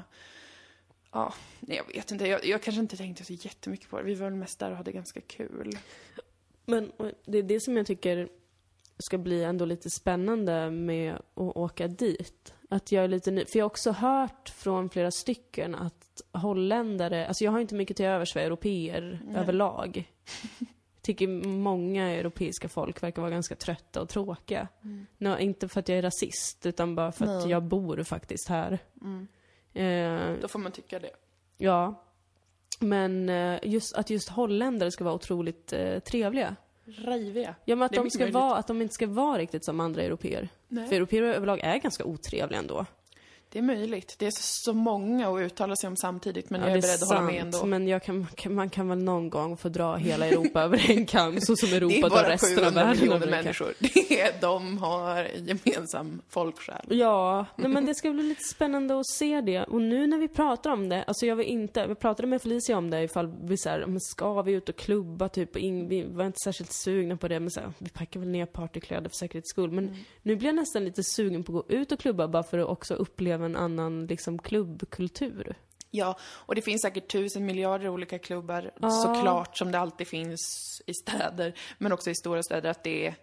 [1.12, 4.04] ja, nej jag vet inte, jag, jag kanske inte tänkte så jättemycket på det.
[4.04, 5.78] Vi var väl mest där och hade ganska kul.
[6.66, 6.92] Men
[7.26, 8.30] det är det som jag tycker
[9.02, 11.22] ska bli ändå lite spännande med att
[11.56, 12.54] åka dit.
[12.70, 17.28] Att jag är lite ny, för jag har också hört från flera stycken att holländare,
[17.28, 20.12] alltså jag har inte mycket till övers för europeer överlag.
[20.60, 20.68] Jag
[21.02, 24.68] tycker många europeiska folk verkar vara ganska trötta och tråkiga.
[25.18, 27.52] Nå, inte för att jag är rasist, utan bara för att Nej.
[27.52, 28.80] jag bor faktiskt här.
[29.74, 31.12] Eh, Då får man tycka det.
[31.58, 32.04] ja.
[32.80, 36.56] Men eh, just att just holländare ska vara otroligt eh, trevliga.
[36.98, 37.56] Rejviga.
[37.66, 38.36] Ja men att de, ska möjligt.
[38.36, 40.50] vara, att de inte ska vara riktigt som andra europeer.
[40.70, 42.86] För europeer överlag är ganska otrevliga ändå.
[43.54, 44.16] Det är möjligt.
[44.20, 46.88] Det är så, så många att uttala sig om samtidigt, men Ja, jag är det
[46.88, 47.66] beredd att hålla med ändå.
[47.66, 51.42] Men jag kan, man kan väl någon gång få dra hela Europa över en kam,
[51.42, 53.30] så som är Europa drar resten 700 av världen över en kam.
[53.30, 53.74] människor.
[53.80, 56.86] Det är, de har gemensam folksjäl.
[56.90, 59.64] Ja, nej, men det ska bli lite spännande att se det.
[59.64, 62.78] Och nu när vi pratar om det, alltså jag var inte, vi pratade med Felicia
[62.78, 65.56] om det ifall vi såhär, men ska vi ut och klubba typ?
[65.56, 68.46] Och ing, vi var inte särskilt sugna på det, men såhär, vi packar väl ner
[68.46, 69.72] partykläder för säkerhets skull.
[69.72, 72.58] Men nu blir jag nästan lite sugen på att gå ut och klubba bara för
[72.58, 75.56] att också uppleva en annan liksom klubbkultur.
[75.94, 78.90] Ja, och det finns säkert tusen miljarder olika klubbar, Ja.
[78.90, 80.42] såklart, som det alltid finns
[80.86, 83.16] i städer, men också i stora städer, att det är...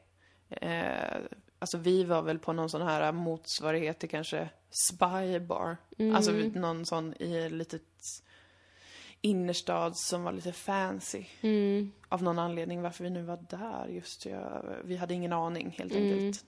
[0.50, 1.20] Eh,
[1.58, 4.48] alltså vi var väl på någon sån här motsvarighet till kanske
[4.90, 5.76] Spy Bar.
[6.14, 7.82] Alltså någon sån i ett litet
[9.20, 11.24] innerstad som var lite fancy.
[11.40, 11.92] Mm.
[12.08, 14.26] Av någon anledning varför vi nu var där just.
[14.26, 16.12] Jag, vi hade ingen aning helt Mm.
[16.12, 16.44] enkelt.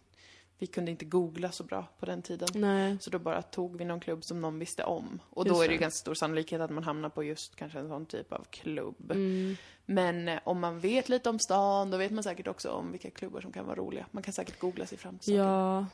[0.60, 2.48] Vi kunde inte googla så bra på den tiden.
[2.54, 2.96] Nej.
[3.00, 5.20] Så då bara tog vi någon klubb som någon visste om.
[5.30, 7.78] Och Just då är det ju ganska stor sannolikhet att man hamnar på just kanske
[7.78, 9.10] en sån typ av klubb.
[9.10, 9.56] Mm.
[9.86, 13.10] Men eh, om man vet lite om stan, då vet man säkert också om vilka
[13.10, 14.06] klubbar som kan vara roliga.
[14.10, 15.34] Man kan säkert googla sig fram till.
[15.34, 15.86] Ja.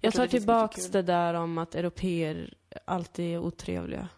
[0.00, 4.08] Jag tar det tillbaks det där om att europeer alltid är otrevliga.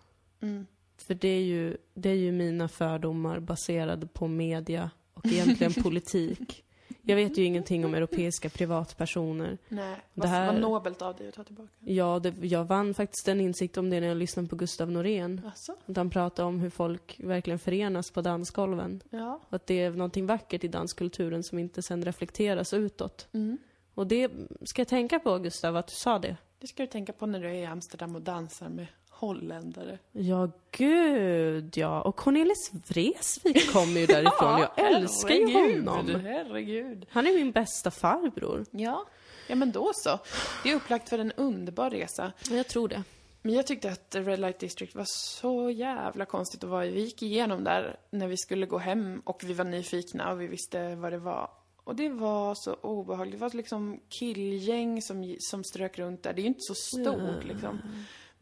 [0.41, 0.67] Mm.
[0.97, 6.65] För det är, ju, det är ju mina fördomar baserade på media och egentligen politik.
[7.07, 9.59] Jag vet ju ingenting om europeiska privatpersoner.
[9.69, 11.69] Nej, Det vad, här- vad nobelt av dig att ta tillbaka.
[11.81, 15.41] Ja, det, jag vann faktiskt en insikt om det när jag lyssnade på Gustav Norén.
[15.47, 19.03] Alltså, Att han pratade om hur folk verkligen förenas på dansgolven.
[19.11, 19.41] ja.
[19.49, 23.29] Och att det är någonting vackert i danskulturen som inte sen reflekteras utåt.
[23.33, 23.59] Mm.
[23.95, 24.31] Och det
[24.63, 26.37] ska jag tänka på, Gustav, att du sa det.
[26.59, 28.87] Det ska du tänka på när du är i Amsterdam och dansar med
[29.25, 29.99] holländare.
[30.13, 32.03] Ja, gud ja.
[32.03, 34.61] Och Cornelis Vreeswijk kommer ju därifrån.
[34.77, 36.21] Jag älskar ju honom.
[36.21, 37.07] Herregud.
[37.11, 38.65] Han är min bästa farbror.
[38.71, 39.07] Ja,
[39.49, 40.19] ja men då så.
[40.63, 42.33] Det är upplagt för en underbar resa.
[42.51, 43.03] Jag tror det.
[43.43, 46.91] Men jag tyckte att Red Light District var så jävla konstigt att vara i.
[46.91, 50.47] Vi gick igenom där när vi skulle gå hem och vi var nyfikna och vi
[50.47, 51.51] visste vad det var.
[51.85, 53.35] Och det var så obehagligt.
[53.35, 56.33] Det var liksom killgäng som, som strök runt där.
[56.33, 57.81] Det är ju inte så stort liksom.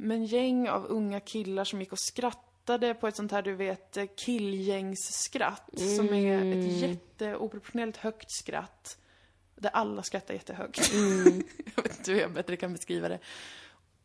[0.02, 3.98] Men gäng av unga killar som gick och skrattade på ett sånt här, du vet,
[4.16, 5.70] killgängsskratt.
[5.96, 8.98] Som är ett jätteoproportionellt högt skratt.
[9.56, 10.92] Där alla skrattar jättehögt.
[11.76, 13.18] jag vet inte hur jag bättre kan beskriva det.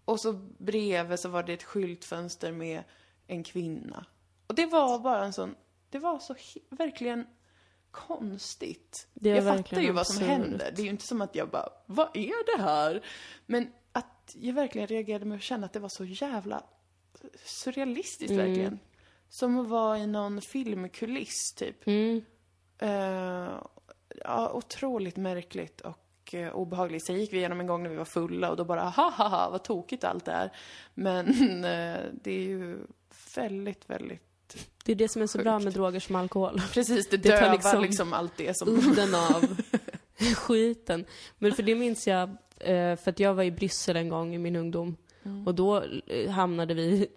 [0.05, 2.83] Och så bredvid så var det ett skyltfönster med
[3.27, 4.05] en kvinna.
[4.47, 5.55] Och det var bara en sån,
[5.89, 6.35] det var så
[6.69, 7.25] verkligen
[7.91, 9.07] konstigt.
[9.13, 10.29] Jag fattar ju vad som absurt.
[10.29, 10.71] händer.
[10.75, 13.05] Det är ju inte som att jag bara, vad är det här?
[13.45, 13.71] Men
[14.35, 16.63] jag verkligen reagerade med att känna att det var så jävla
[17.45, 18.45] surrealistiskt Mm.
[18.47, 18.79] verkligen.
[19.29, 21.87] Som att vara i någon filmkuliss typ.
[21.87, 22.21] Mm.
[22.79, 23.49] Eh,
[24.23, 27.05] ja, otroligt märkligt och eh, obehagligt.
[27.05, 29.27] Sen gick vi igenom en gång när vi var fulla och då bara, ha ha
[29.27, 30.51] ha, vad tokigt allt det är.
[30.93, 31.27] Men
[31.65, 32.77] eh, det är ju
[33.35, 34.21] väldigt, väldigt,
[34.85, 35.63] Det är det som är så bra Sjukt.
[35.63, 36.61] med droger som alkohol.
[36.73, 38.69] precis det Det dövar liksom liksom, allt det som...
[38.69, 39.57] Udden av
[40.35, 41.05] skiten.
[41.37, 42.37] Men för det minns jag,
[42.97, 44.97] för att jag var i Bryssel en gång i min ungdom.
[45.45, 47.07] Och då eh, hamnade vi,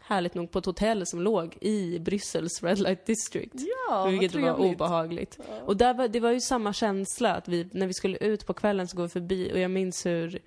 [0.00, 3.54] härligt nog, på ett hotell som låg i Bryssels Red Light District.
[3.88, 4.74] Ja, vilket vad var trevligt.
[4.74, 5.38] obehagligt.
[5.64, 8.54] Och där var, det var ju samma känsla, att vi, när vi skulle ut på
[8.54, 10.38] kvällen så går vi förbi och jag minns hur,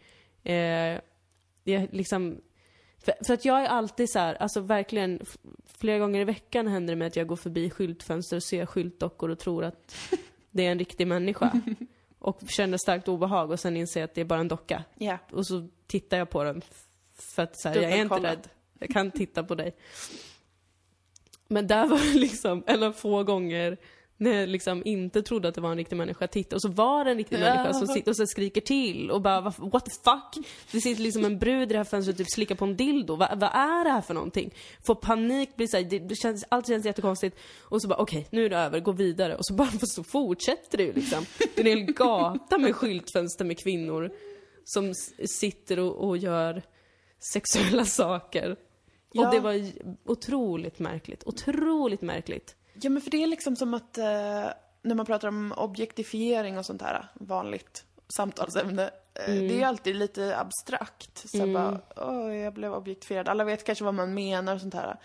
[0.44, 0.54] eh,
[1.64, 2.42] jag liksom,
[3.00, 5.22] för, för att jag är alltid så här, alltså verkligen,
[5.78, 9.30] flera gånger i veckan händer det mig att jag går förbi skyltfönster och ser skyltdockor
[9.30, 9.96] och tror att
[10.52, 11.62] det är en riktig människa.
[12.20, 14.84] Och känner starkt obehag och sen inser att det är bara en docka.
[14.96, 15.18] Ja.
[15.32, 16.62] Och så tittar jag på den
[17.14, 18.50] för att så här, jag är inte rädd.
[18.80, 19.76] Jag kan titta på dig.
[21.48, 23.78] Men där var det liksom av få gånger
[24.18, 26.18] när jag liksom inte trodde att det var en riktig människa.
[26.20, 29.12] Jag tittade och så var det en riktig människa som sitter och så skriker till
[29.12, 30.46] och bara "Vad- what the fuck?
[30.72, 33.16] Det sitter liksom en brud i det här fönstret och typ slickar på en dildo.
[33.16, 34.54] Va, vad är det här för någonting?
[34.86, 37.38] Får panik, blir så här, det, det känns, allt känns jättekonstigt.
[37.62, 39.36] Och så bara okej, nu är det över, gå vidare.
[39.36, 41.26] Och så bara så fortsätter det ju liksom.
[41.56, 44.12] Det är en hel gata med skyltfönster med kvinnor
[44.64, 44.94] som
[45.26, 46.62] sitter och, och gör
[47.34, 48.56] sexuella saker.
[49.12, 49.28] Ja.
[49.28, 49.66] Och det var
[50.06, 51.24] otroligt märkligt.
[51.26, 52.56] Otroligt märkligt.
[52.82, 54.06] Ja, men för det är liksom som att eh,
[54.82, 59.48] när man pratar om objektifiering och sånt här, vanligt samtalsämne, eh, Mm.
[59.48, 61.30] det är alltid lite abstrakt.
[61.30, 63.30] Så bara, åh, jag blev objektifierad.
[63.30, 64.98] Alla vet kanske vad man menar och sånt här.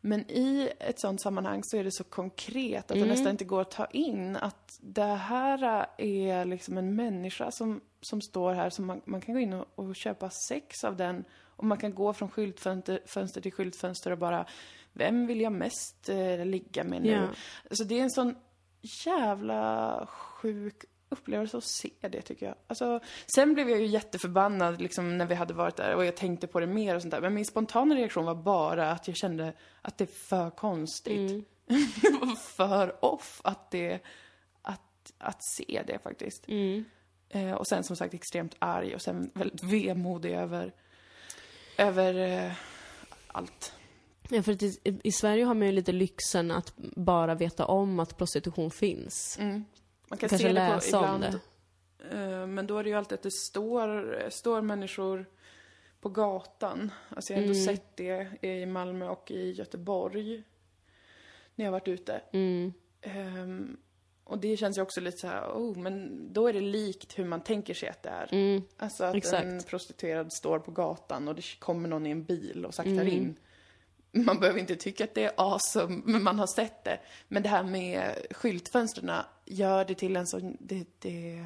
[0.00, 3.60] Men i ett sånt sammanhang så är det så konkret att det nästan inte går
[3.60, 8.86] att ta in att det här är liksom en människa som, som står här, som
[8.86, 11.24] man, man kan gå in och, och köpa sex av den
[11.56, 14.46] och man kan gå från skyltfönster fönster till skyltfönster och bara,
[14.96, 17.10] vem vill jag mest eh, ligga med nu?
[17.10, 17.28] Ja.
[17.70, 18.34] Alltså det är en sån
[19.04, 22.54] jävla sjuk upplevelse att se det tycker jag.
[22.66, 26.46] Alltså, sen blev jag ju jätteförbannad liksom när vi hade varit där och jag tänkte
[26.46, 27.20] på det mer och sånt där.
[27.20, 31.46] Men min spontana reaktion var bara att jag kände att det är för konstigt.
[32.02, 34.00] det var för off att det,
[34.62, 36.44] att, att se det faktiskt.
[37.28, 40.72] Eh, och sen som sagt extremt arg och sen väldigt vemodig över,
[41.78, 42.52] över eh,
[43.26, 43.72] allt.
[44.30, 48.00] Ja, för att i, i Sverige har man ju lite lyxen att bara veta om
[48.00, 49.36] att prostitution finns.
[49.40, 49.64] Man
[50.08, 51.24] kan Kanske se det på ibland.
[52.12, 55.26] Eh, Men då är det ju alltid att det står, står människor
[56.00, 56.90] på gatan.
[57.08, 57.64] Alltså jag har ändå Mm.
[57.66, 60.42] sett det i Malmö och i Göteborg.
[61.54, 62.20] När jag har varit ute.
[62.32, 62.72] Mm.
[63.00, 63.76] Ehm,
[64.24, 67.24] och det känns ju också lite så här, oh, men då är det likt hur
[67.24, 68.28] man tänker sig att det är.
[68.34, 68.62] Mm.
[68.76, 69.44] Alltså att Exakt.
[69.46, 73.08] en prostituerad står på gatan och det kommer någon i en bil och saktar Mm.
[73.08, 73.36] in.
[74.24, 76.98] Man behöver inte tycka att det är awesome, men man har sett det.
[77.28, 79.12] Men det här med skyltfönstren
[79.44, 81.44] gör det till en sån, det, det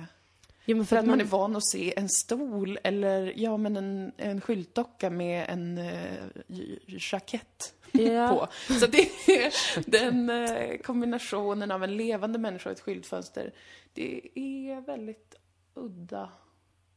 [0.65, 4.13] Ja, men för att man är van att se en stol eller, ja men en,
[4.17, 8.29] en skyltdocka med en uh, jackett Ja.
[8.29, 8.75] på.
[8.75, 13.53] Så det är den eh, kombinationen av en levande människa och ett skyltfönster.
[13.93, 15.35] Det är väldigt
[15.75, 16.31] udda.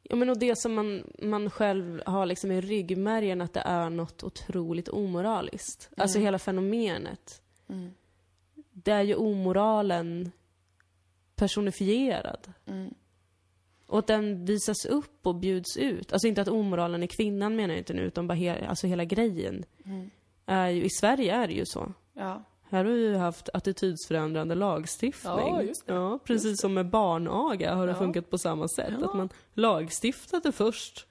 [0.03, 3.89] Ja, men och det som man, man själv har liksom i ryggmärgen att det är
[3.89, 5.89] något otroligt omoraliskt.
[5.97, 7.41] Alltså hela fenomenet.
[8.71, 10.31] Det är ju omoralen
[11.35, 12.53] personifierad.
[13.87, 16.13] Och att den visas upp och bjuds ut.
[16.13, 19.05] Alltså inte att omoralen är kvinnan menar jag inte nu, utan bara he, alltså hela
[19.05, 19.65] grejen.
[20.45, 21.93] Är ju, I Sverige är det ju så.
[22.13, 22.43] Ja.
[22.73, 25.33] Här har vi ju haft attitydsförändrande lagstiftning.
[25.47, 25.93] Ja, just det.
[25.93, 27.97] Ja, precis som med barnaga har det Ja.
[27.99, 29.03] funkat på samma sätt.
[29.03, 31.05] Att man lagstiftade först.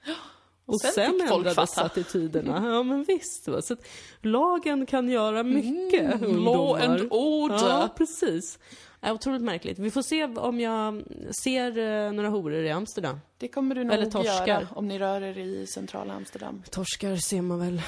[0.66, 1.86] Och sen sen, folk ändrades fatta.
[1.86, 2.62] attityderna.
[2.74, 3.48] Ja men visst.
[3.48, 3.62] Va?
[3.62, 3.76] Så
[4.20, 6.52] lagen kan göra mycket, Mm, ungdomar.
[6.52, 7.68] law and order.
[7.68, 8.58] Ja, precis.
[9.00, 9.78] Ja, otroligt märkligt.
[9.78, 11.02] Vi får se om jag
[11.44, 13.20] ser eh, några horor i Amsterdam.
[13.38, 14.46] Det kommer du nog Eller torskar.
[14.46, 16.62] göra om ni rör er i centrala Amsterdam.
[16.70, 17.82] Torskar ser man väl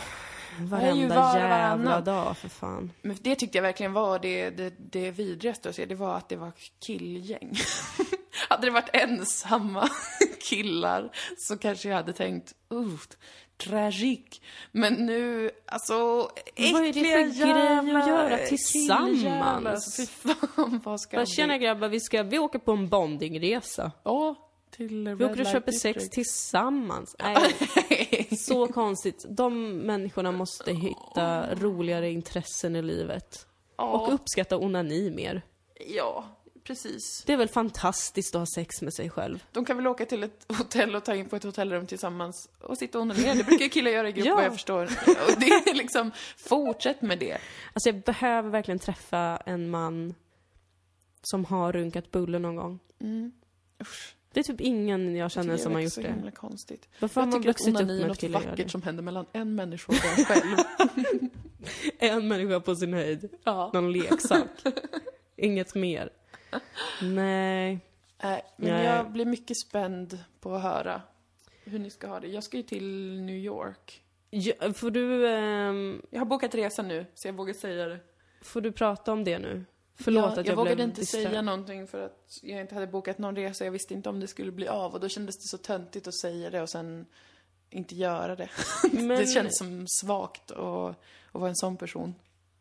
[0.61, 2.05] varenda var jävla varannan.
[2.05, 2.92] dag för fan.
[3.02, 5.86] Men det tyckte jag verkligen var det, det, det vidrigaste att se.
[5.86, 6.52] Det var att det var
[6.86, 7.57] killgäng.
[8.48, 9.88] hade det varit ensamma
[10.50, 12.98] killar så kanske jag hade tänkt, uh,
[13.57, 14.42] tragik.
[14.72, 19.96] Men nu, alltså, Vad är det äckliga för grej att jävla göra tillsammans?
[19.96, 23.92] Fy fan, vad ska Bara, tjena grabbar, vi, ska, vi åker på en bondingresa.
[24.02, 24.36] Ja,
[24.76, 27.16] till Vi åker och köper sex tillsammans.
[27.22, 27.55] Nej,
[28.37, 29.24] så konstigt.
[29.28, 33.47] De människorna måste hitta roligare intressen i livet.
[33.76, 35.43] Och uppskatta onani mer.
[35.89, 36.24] Ja,
[36.64, 37.22] precis.
[37.26, 39.45] Det är väl fantastiskt att ha sex med sig själv?
[39.53, 42.78] De kan väl åka till ett hotell och ta in på ett hotellrum tillsammans och
[42.78, 43.35] sitta och onanera.
[43.35, 44.35] Det brukar ju killar göra i grupp Ja.
[44.35, 44.82] vad jag förstår.
[44.85, 47.39] Och det är liksom, fortsätt med det.
[47.72, 50.14] Alltså jag behöver verkligen träffa en man
[51.22, 52.78] som har runkat bulle någon gång.
[53.82, 56.09] Usch, Det är typ ingen jag känner det som har är gjort så det.
[56.09, 56.89] himla konstigt.
[57.01, 58.70] Varför har jag man tycker att vuxit upp är med att killar gör vackert det?
[58.70, 60.57] som händer mellan en människa och den själv.
[61.99, 63.28] En människa på sin höjd.
[63.45, 63.70] ja.
[63.74, 64.49] Någon leksak.
[65.37, 66.11] Inget mer.
[67.03, 67.80] Nej.
[68.22, 68.85] Nej, men Nej.
[68.87, 71.03] jag blir mycket spänd på att höra
[71.64, 72.26] hur ni ska ha det.
[72.28, 74.03] Jag ska ju till New York.
[74.30, 77.99] Ja, får du, ehm, Jag har bokat resa nu, så jag vågar säga det.
[78.43, 79.64] får du prata om det nu?
[79.97, 82.86] Förlåt jag, att jag, jag vågade inte disträ- säga någonting för att jag inte hade
[82.86, 83.64] bokat någon resa.
[83.64, 86.14] Jag visste inte om det skulle bli av och då kändes det så töntigt att
[86.20, 87.07] säga det och sen
[87.70, 88.49] inte göra det.
[88.92, 90.59] Men- Det känns som svagt att,
[91.32, 92.14] att vara en sån person.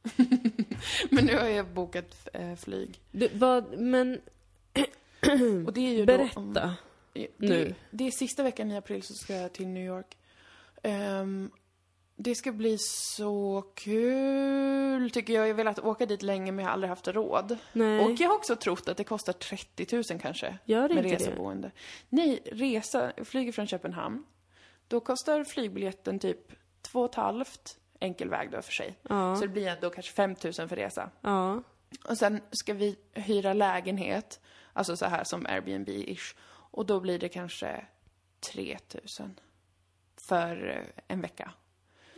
[1.10, 3.00] Men nu har jag bokat eh, flyg.
[3.12, 4.22] Du, vad, men
[5.66, 6.40] Och det är ju berätta.
[6.40, 6.74] Då,
[7.14, 7.76] det, nu.
[7.92, 10.18] Det är sista veckan i april så ska jag till New York.
[10.84, 11.52] Ehm,
[12.16, 15.44] det ska bli så kul, tycker jag.
[15.48, 17.58] Jag har velat åka dit länge men jag har aldrig haft råd.
[17.74, 20.58] Nej, Och jag har också trott att det kostar 30 000 kanske.
[20.66, 21.24] gör det med inte det?
[21.30, 21.72] reseboende.
[22.10, 24.24] Nej, resa, flyger från Köpenhamn.
[24.88, 26.40] Då kostar flygbiljetten typ
[26.82, 28.96] två och ett halvt enkel väg då för sig.
[29.10, 31.10] Ja, Så det blir då kanske 5 000 för resa.
[31.22, 31.64] ja.
[32.10, 34.40] Och sen ska vi hyra lägenhet,
[34.74, 36.36] alltså så här som Airbnb-ish.
[36.72, 37.86] Och då blir det kanske
[38.40, 38.78] 3
[39.20, 39.30] 000
[40.18, 41.52] för eh, en vecka.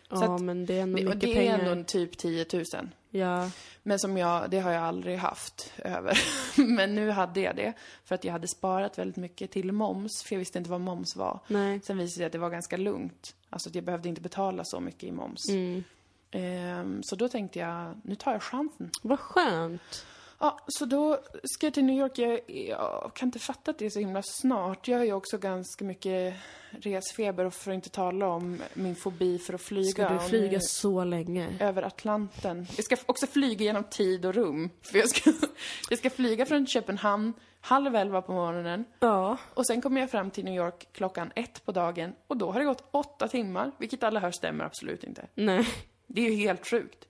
[0.09, 1.59] Så Ja, att men det är ändå Det, och mycket det är pengar.
[1.59, 2.63] ändå en typ 10 000.
[3.09, 3.49] Ja,
[3.83, 6.19] Men som jag, det har jag aldrig haft över.
[6.75, 7.73] Men nu hade jag det.
[8.03, 11.15] För att jag hade sparat väldigt mycket till moms, för jag visste inte vad moms
[11.15, 11.39] var.
[11.47, 11.81] nej.
[11.83, 13.35] Sen visade det sig att det var ganska lugnt.
[13.49, 15.49] Alltså att jag behövde inte betala så mycket i moms.
[15.49, 15.83] Mm.
[16.31, 18.89] Ehm, så då tänkte jag, nu tar jag chansen.
[19.01, 20.05] Vad skönt.
[20.39, 22.17] Ja, så då ska jag till New York.
[22.17, 24.87] Jag, jag kan inte fatta att det är så himla snart.
[24.87, 26.35] Jag har ju också ganska mycket
[26.71, 29.89] resfeber och för att inte tala om min fobi för att flyga.
[29.91, 31.57] Ska du flyga så länge?
[31.59, 32.67] över Atlanten.
[32.75, 34.69] Jag ska också flyga genom tid och rum.
[34.81, 35.31] För jag ska,
[35.89, 39.37] jag ska flyga från Köpenhamn halv elva på morgonen Ja.
[39.53, 42.59] och sen kommer jag fram till New York klockan ett på dagen och då har
[42.59, 45.27] det gått åtta timmar, vilket alla hör stämmer absolut inte.
[45.35, 45.67] Nej.
[46.07, 47.07] Det är ju helt sjukt.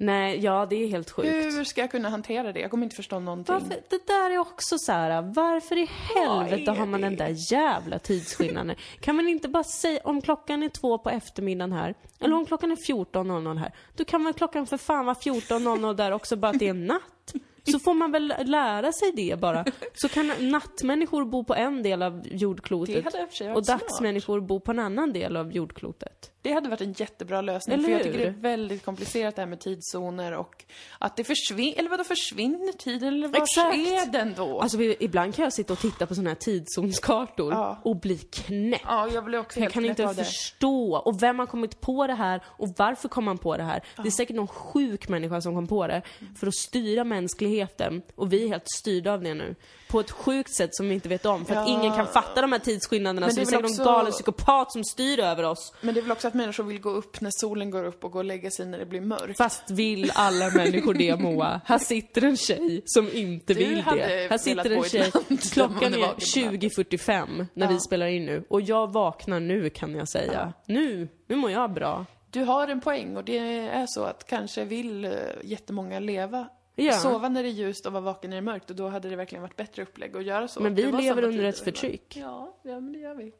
[0.00, 1.28] Nej, ja det är helt sjukt.
[1.28, 2.60] Hur ska jag kunna hantera det?
[2.60, 3.54] Jag kommer inte förstå någonting.
[3.54, 5.22] Varför, det där är också så här.
[5.22, 8.76] varför i helvete har man den där jävla tidsskillnaden?
[9.00, 12.72] Kan man inte bara säga om klockan är två på eftermiddagen här, eller om klockan
[12.72, 16.58] är 14.00 här, då kan väl klockan för fan vara 14.00 där också, bara att
[16.58, 17.34] det är natt?
[17.72, 19.64] Så får man väl lära sig det bara.
[19.94, 23.06] Så kan nattmänniskor bo på en del av jordklotet
[23.54, 26.30] och dagsmänniskor bo på en annan del av jordklotet.
[26.42, 27.74] Det hade varit en jättebra lösning.
[27.74, 28.04] Eller för jag hur?
[28.04, 30.64] tycker det är väldigt komplicerat det här med tidszoner och
[30.98, 33.08] att det försvinner, eller vadå försvinner tiden?
[33.08, 33.74] Eller Exakt.
[33.76, 34.60] är den då?
[34.60, 37.78] Alltså ibland kan jag sitta och titta på såna här tidszonskartor Ja.
[37.84, 38.80] och bli knäpp.
[38.84, 40.14] ja, jag blir också Jag helt kan inte det.
[40.24, 40.96] förstå.
[40.96, 43.82] Och vem har kommit på det här och varför kom man på det här?
[43.96, 46.02] Det är säkert någon sjuk människa som kom på det
[46.36, 48.02] för att styra mänskligheten.
[48.14, 49.54] Och vi är helt styrda av det nu.
[49.88, 51.44] På ett sjukt sätt som vi inte vet om.
[51.44, 51.78] För att Ja.
[51.80, 53.26] ingen kan fatta de här tidsskillnaderna.
[53.26, 55.42] Men så det det är är väl säkert också- någon galen psykopat som styr över
[55.44, 55.72] oss.
[55.80, 58.12] Men det är väl också att människor vill gå upp när solen går upp och
[58.12, 59.38] gå och lägga sig när det blir mörkt.
[59.38, 61.60] Fast vill alla människor det Moa?
[61.64, 64.26] Här sitter en tjej som inte Du vill det.
[64.30, 65.12] Här sitter en tjej,
[65.52, 66.58] klockan är är vaken på natten.
[66.60, 67.72] 20.45 när Ja.
[67.72, 68.44] vi spelar in nu.
[68.48, 70.52] Och jag vaknar nu kan jag säga.
[70.66, 72.06] Nu, nu mår jag bra.
[72.30, 75.12] Du har en poäng och det är så att kanske vill eh,
[75.44, 76.48] jättemånga leva
[76.80, 76.92] Ja.
[76.92, 79.08] Sova när det är ljust och vara vaken när det är mörkt och då hade
[79.08, 80.60] det verkligen varit bättre upplägg att göra så.
[80.60, 82.16] Men vi lever under ett förtryck.
[82.16, 83.32] Ja, ja men det gör vi.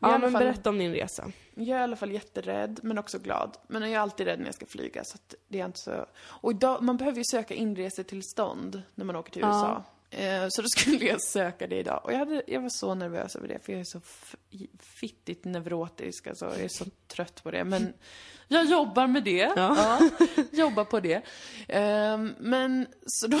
[0.00, 1.32] Ja, men fall- berätta om din resa.
[1.54, 3.56] Jag är i alla fall jätterädd, men också glad.
[3.68, 6.06] Men jag är alltid rädd när jag ska flyga, så att det är inte så...
[6.22, 9.48] Och idag, man behöver ju söka inresetillstånd när man åker till Ja.
[9.48, 9.84] USA.
[10.22, 12.00] Eh, Så då skulle jag söka det idag.
[12.04, 14.00] Och jag, hade, jag var så nervös över det, för jag är så
[14.78, 17.64] fittigt neurotisk, alltså jag är så trött på det.
[17.64, 17.92] Men
[18.48, 19.52] jag jobbar med det.
[19.56, 19.98] Ja.
[20.52, 21.22] jobbar på det.
[21.68, 23.40] Ehm, men så då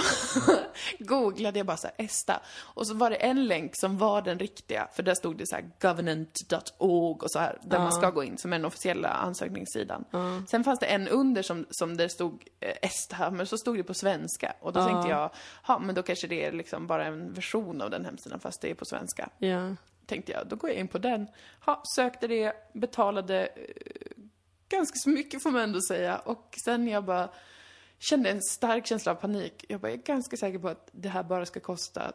[0.98, 2.40] googlade jag bara så här, ESTA.
[2.58, 5.56] Och så var det en länk som var den riktiga, för där stod det så
[5.56, 10.04] här government.org och så här, där man ska gå in som är den officiella ansökningssidan.
[10.50, 13.82] Sen fanns det en under som, som där stod eh, ESTA, men så stod det
[13.82, 14.54] på svenska.
[14.60, 15.30] Och då tänkte jag,
[15.66, 18.70] ja men då kanske det är liksom bara en version av den hemsidan fast det
[18.70, 19.74] är på svenska Ja.
[20.08, 21.26] Tänkte jag, då går jag in på den.
[21.60, 24.22] Ha, sökte det, betalade eh,
[24.68, 26.18] ganska så mycket får man ändå säga.
[26.18, 27.30] Och sen jag bara
[27.98, 29.64] kände en stark känsla av panik.
[29.68, 32.12] Jag bara, jag är ganska säker på att det här bara ska kosta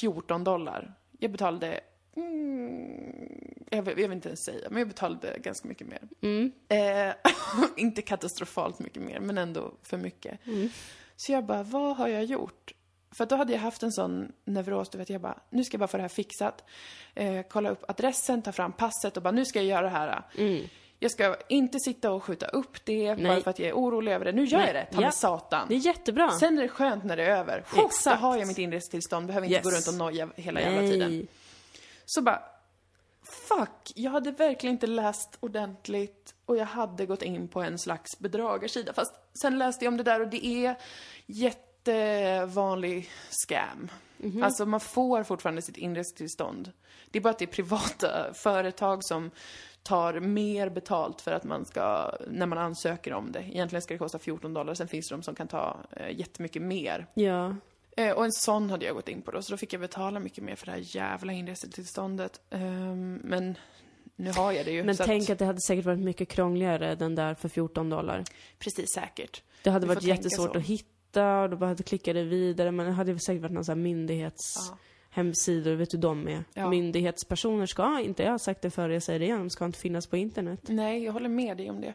[0.00, 0.94] 14 dollar.
[1.18, 1.80] Jag betalade
[2.16, 6.00] Mm, jag, vill, jag vill inte ens säga, men jag betalade ganska mycket mer.
[6.68, 7.14] Eh,
[7.76, 10.40] inte katastrofalt mycket mer, men ändå för mycket.
[11.16, 12.72] Så jag bara, vad har jag gjort?
[13.12, 15.80] För då hade jag haft en sån neuros, du vet, jag bara, nu ska jag
[15.80, 16.64] bara få det här fixat.
[17.14, 20.22] Eh, kolla upp adressen, ta fram passet och bara, nu ska jag göra det här.
[20.98, 24.24] Jag ska inte sitta och skjuta upp det bara för att jag är orolig över
[24.24, 24.32] det.
[24.32, 24.66] Nu gör Nej.
[24.66, 25.00] jag det, ta Ja.
[25.00, 25.66] mig satan.
[25.68, 26.30] Det är jättebra.
[26.30, 27.64] Sen är det skönt när det är över.
[27.86, 28.20] Exakt.
[28.20, 29.64] har jag mitt inresetillstånd, behöver inte Yes.
[29.64, 31.10] gå runt och noja hela jävla tiden.
[31.10, 31.26] Nej.
[32.06, 32.42] Så bara,
[33.48, 38.18] fuck, jag hade verkligen inte läst ordentligt och jag hade gått in på en slags
[38.18, 38.92] bedragarsida.
[38.92, 40.74] Fast sen läste jag om det där och det är
[41.86, 43.90] jättevanlig scam.
[44.42, 46.72] Alltså man får fortfarande sitt inresetillstånd.
[47.10, 49.30] Det är bara att det är privata företag som
[49.82, 53.40] tar mer betalt för att man ska, när man ansöker om det.
[53.40, 56.62] Egentligen ska det kosta 14 dollar, sen finns det de som kan ta eh, jättemycket
[56.62, 57.06] mer.
[57.14, 57.56] Ja.
[57.96, 60.20] Eh, och en sån hade jag gått in på då, så då fick jag betala
[60.20, 62.40] mycket mer för det här jävla inresetillståndet.
[62.50, 63.58] Ehm, men
[64.16, 64.84] nu har jag det ju.
[64.84, 68.24] Men tänk att det hade säkert varit mycket krångligare den där för 14 dollar.
[68.58, 69.42] Precis säkert.
[69.62, 72.70] Det hade Du varit jättesvårt att hitta och då behövde klicka det vidare.
[72.70, 74.54] Men det hade säkert varit någon sån här myndighets...
[74.70, 74.78] Ja.
[75.12, 76.44] Hemsidor, vet du de är.
[76.54, 76.70] Ja.
[76.70, 79.78] Myndighetspersoner ska inte, jag har sagt det förr, jag säger det igen, de ska inte
[79.78, 80.60] finnas på internet.
[80.62, 81.94] Nej, jag håller med dig om det.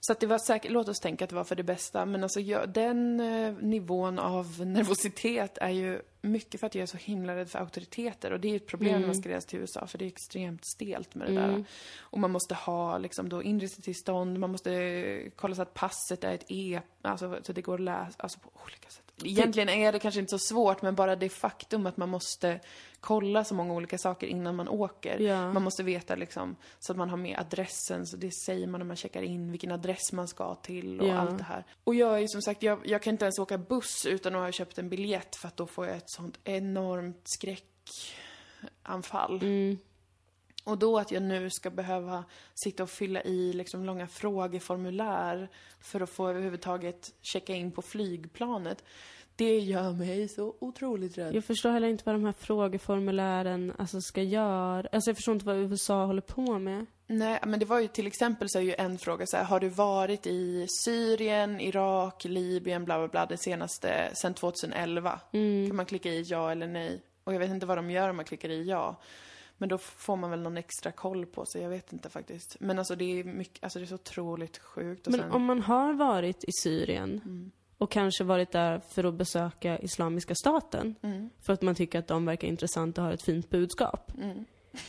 [0.00, 2.06] Så att det var säkert, låt oss tänka att det var för det bästa.
[2.06, 6.86] Men alltså jag, den eh, nivån av nervositet är ju mycket för att jag är
[6.86, 8.32] så himla rädd för auktoriteter.
[8.32, 10.66] Och det är ett problem när man ska resa till USA, för det är extremt
[10.66, 11.64] stelt med det där.
[12.00, 16.44] Och man måste ha liksom då inresetillstånd, man måste kolla så att passet är ett
[16.48, 19.09] E, alltså så det går att läsa, alltså på olika sätt.
[19.24, 22.60] Egentligen är det kanske inte så svårt, men bara det faktum att man måste
[23.00, 25.18] kolla så många olika saker innan man åker.
[25.18, 25.52] Ja.
[25.52, 28.86] Man måste veta liksom, så att man har med adressen, så det säger man när
[28.86, 31.18] man checkar in, vilken adress man ska till och Ja.
[31.18, 31.64] allt det här.
[31.84, 34.52] Och jag är som sagt, jag, jag kan inte ens åka buss utan att ha
[34.52, 39.42] köpt en biljett för att då får jag ett sånt enormt skräckanfall.
[39.42, 39.78] Mm.
[40.64, 45.48] Och då att jag nu ska behöva sitta och fylla i liksom långa frågeformulär
[45.80, 48.84] för att få överhuvudtaget checka in på flygplanet.
[49.36, 51.34] Det gör mig så otroligt rädd.
[51.34, 54.88] Jag förstår heller inte vad de här frågeformulären alltså, ska göra.
[54.92, 56.86] Alltså jag förstår inte vad USA håller på med.
[57.06, 59.60] Nej, men det var ju till exempel så är ju en fråga så här, har
[59.60, 65.20] du varit i Syrien, Irak, Libyen, bla bla bla, det senaste, sen 2011?
[65.68, 67.02] Kan man klicka i ja eller nej?
[67.24, 68.96] Och jag vet inte vad de gör om man klickar i ja.
[69.60, 72.56] Men då får man väl någon extra koll på sig, jag vet inte faktiskt.
[72.60, 75.06] Men alltså det är mycket, alltså det är så otroligt sjukt.
[75.06, 77.50] Och Men sen, om man har varit i Syrien Mm.
[77.78, 81.30] och kanske varit där för att besöka Islamiska staten, Mm.
[81.40, 84.12] för att man tycker att de verkar intressanta och har ett fint budskap.
[84.18, 84.44] Mm.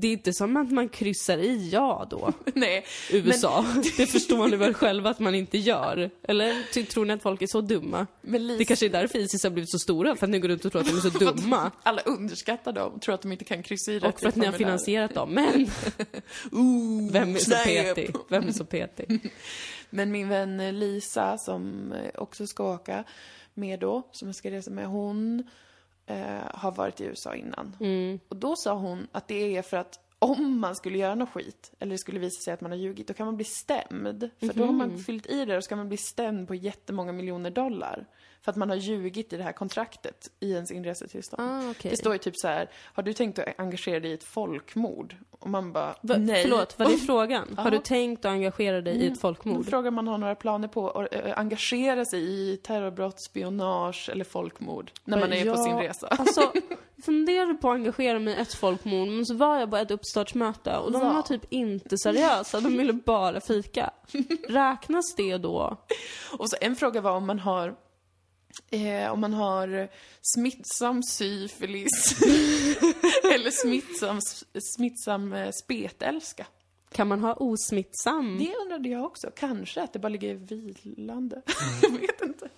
[0.00, 3.64] Det är inte som att man kryssar i ja då, nej, USA.
[3.96, 6.10] Det förstår ni väl själva att man inte gör?
[6.22, 8.06] Eller tror ni att folk är så dumma?
[8.20, 10.48] men Lisa, Det kanske är därför Isis har blivit så stora, för att ni går
[10.48, 11.70] runt och tror att de är så dumma.
[11.82, 14.46] alla underskattar dem, tror att de inte kan kryssa i rätt Och för att ni
[14.46, 15.30] har finansierat dem.
[15.30, 15.70] Men
[16.52, 18.14] Ooh, vem är så petig?
[18.28, 19.30] Vem är så petig?
[19.90, 23.04] Men min vän Lisa, som också ska åka
[23.54, 25.42] med då, som jag ska resa med, hon
[26.06, 27.76] eh, har varit i USA innan.
[27.80, 28.20] Mm.
[28.28, 31.72] Och då sa hon att det är för att om man skulle göra något skit,
[31.78, 34.30] eller det skulle visa sig att man har ljugit, då kan man bli stämd.
[34.38, 37.12] För då har man fyllt i det och så kan man bli stämd på jättemånga
[37.12, 38.06] miljoner dollar.
[38.42, 41.42] För att man har ljugit i det här kontraktet i ens inresetillstånd.
[41.42, 41.90] Ah, okej.
[41.90, 45.16] Det står ju typ så här, har du tänkt att engagera dig i ett folkmord?
[45.30, 46.42] Och man bara, Va, nej.
[46.42, 47.54] Förlåt, var det frågan?
[47.56, 47.70] Har Ja.
[47.70, 49.66] du tänkt att engagera dig i ett Då folkmord?
[49.66, 54.90] frågar man har några planer på att eh, engagera sig i terrorbrott, spionage eller folkmord
[55.04, 56.06] när man är på sin resa.
[56.06, 56.52] Alltså,
[57.04, 60.76] funderade på att engagera mig i ett folkmord, men så var jag på ett uppstartsmöte
[60.76, 61.12] och de Ja.
[61.12, 63.90] var typ inte seriösa, de ville bara fika.
[64.48, 65.76] Räknas det då?
[66.38, 67.74] Och så en fråga var om man har
[68.70, 69.88] Eh, om man har
[70.20, 72.22] smittsam syfilis
[73.34, 74.20] eller smittsam,
[74.76, 76.46] smittsam eh, spetälska.
[76.92, 78.38] Kan man ha osmittsam?
[78.38, 79.30] Det undrade jag också.
[79.36, 81.42] Kanske att det bara ligger vilande.
[81.82, 82.48] jag vet inte.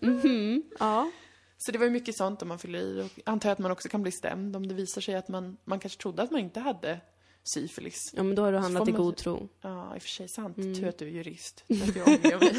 [0.00, 1.10] Mhm, ja.
[1.58, 3.70] Så det var ju mycket sånt om man fyller i och antar jag att man
[3.70, 6.40] också kan bli stämd om det visar sig att man, man kanske trodde att man
[6.40, 7.00] inte hade
[7.44, 8.12] syfilis.
[8.16, 9.48] Ja, men då har du handlat i man- god tro.
[9.60, 10.58] Ja, i och för sig sant.
[10.58, 10.74] Mm.
[10.74, 11.64] Tur att du är jurist.
[12.24, 12.42] Jag.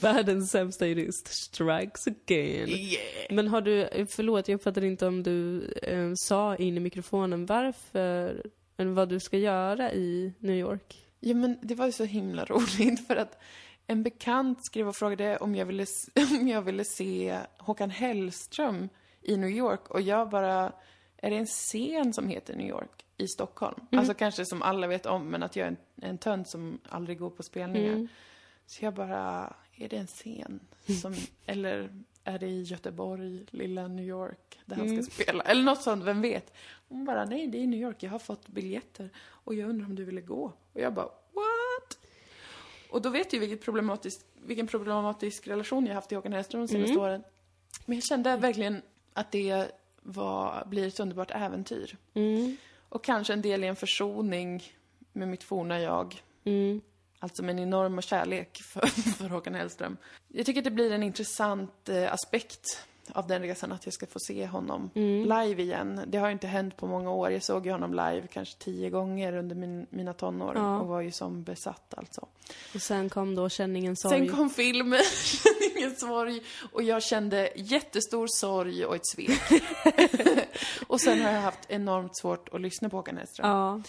[0.00, 2.68] Världens sämsta jurist strikes again.
[2.68, 3.00] yeah.
[3.30, 8.46] Men har du, förlåt jag uppfattade inte om du eh, sa in i mikrofonen varför,
[8.76, 11.02] eller vad du ska göra i New York.
[11.20, 13.38] Ja, men det var ju så himla roligt för att
[13.86, 15.86] en bekant skrev och frågade om jag ville,
[16.40, 18.88] om jag ville se Håkan Hellström
[19.22, 20.72] i New York och jag bara,
[21.16, 23.86] är det en scen som heter New York i Stockholm?
[23.92, 27.18] Alltså kanske som alla vet om, men att jag är en, en tönt som aldrig
[27.18, 28.08] går på spelningar.
[28.66, 30.60] Så jag bara, är det en scen?
[31.02, 31.14] Som,
[31.46, 31.90] eller
[32.24, 35.44] är det i Göteborg, lilla New York, där han ska spela?
[35.44, 36.54] Eller något sånt, vem vet?
[36.88, 39.94] Hon bara, nej det är New York, jag har fått biljetter och jag undrar om
[39.94, 40.52] du ville gå?
[40.72, 41.98] Och jag bara, what?
[42.90, 46.60] Och då vet du ju vilket problematisk, vilken problematisk relation jag haft till Håkan Hellström
[46.60, 47.22] de senaste åren.
[47.86, 49.66] Men jag kände verkligen att det
[50.02, 51.96] var, blir ett underbart äventyr.
[52.14, 52.56] Mm.
[52.88, 54.62] Och kanske en del i en försoning
[55.12, 56.22] med mitt forna jag.
[56.44, 56.80] Mm.
[57.18, 58.86] Alltså med en enorm kärlek för,
[59.18, 59.96] för Håkan Hellström.
[60.28, 64.06] Jag tycker att det blir en intressant eh, aspekt av den resan att jag ska
[64.06, 66.00] få se honom live igen.
[66.06, 67.30] Det har ju inte hänt på många år.
[67.30, 70.78] Jag såg ju honom live kanske tio gånger under min, mina tonår Ja.
[70.80, 72.26] och var ju som besatt alltså.
[72.74, 74.18] Och sen kom då känningen sorg.
[74.18, 75.00] Sen kom filmen,
[75.76, 76.42] ingen sorg,
[76.72, 79.40] och jag kände jättestor sorg och ett svek.
[80.86, 83.50] och sen har jag haft enormt svårt att lyssna på Håkan Hellström.
[83.50, 83.82] Ja.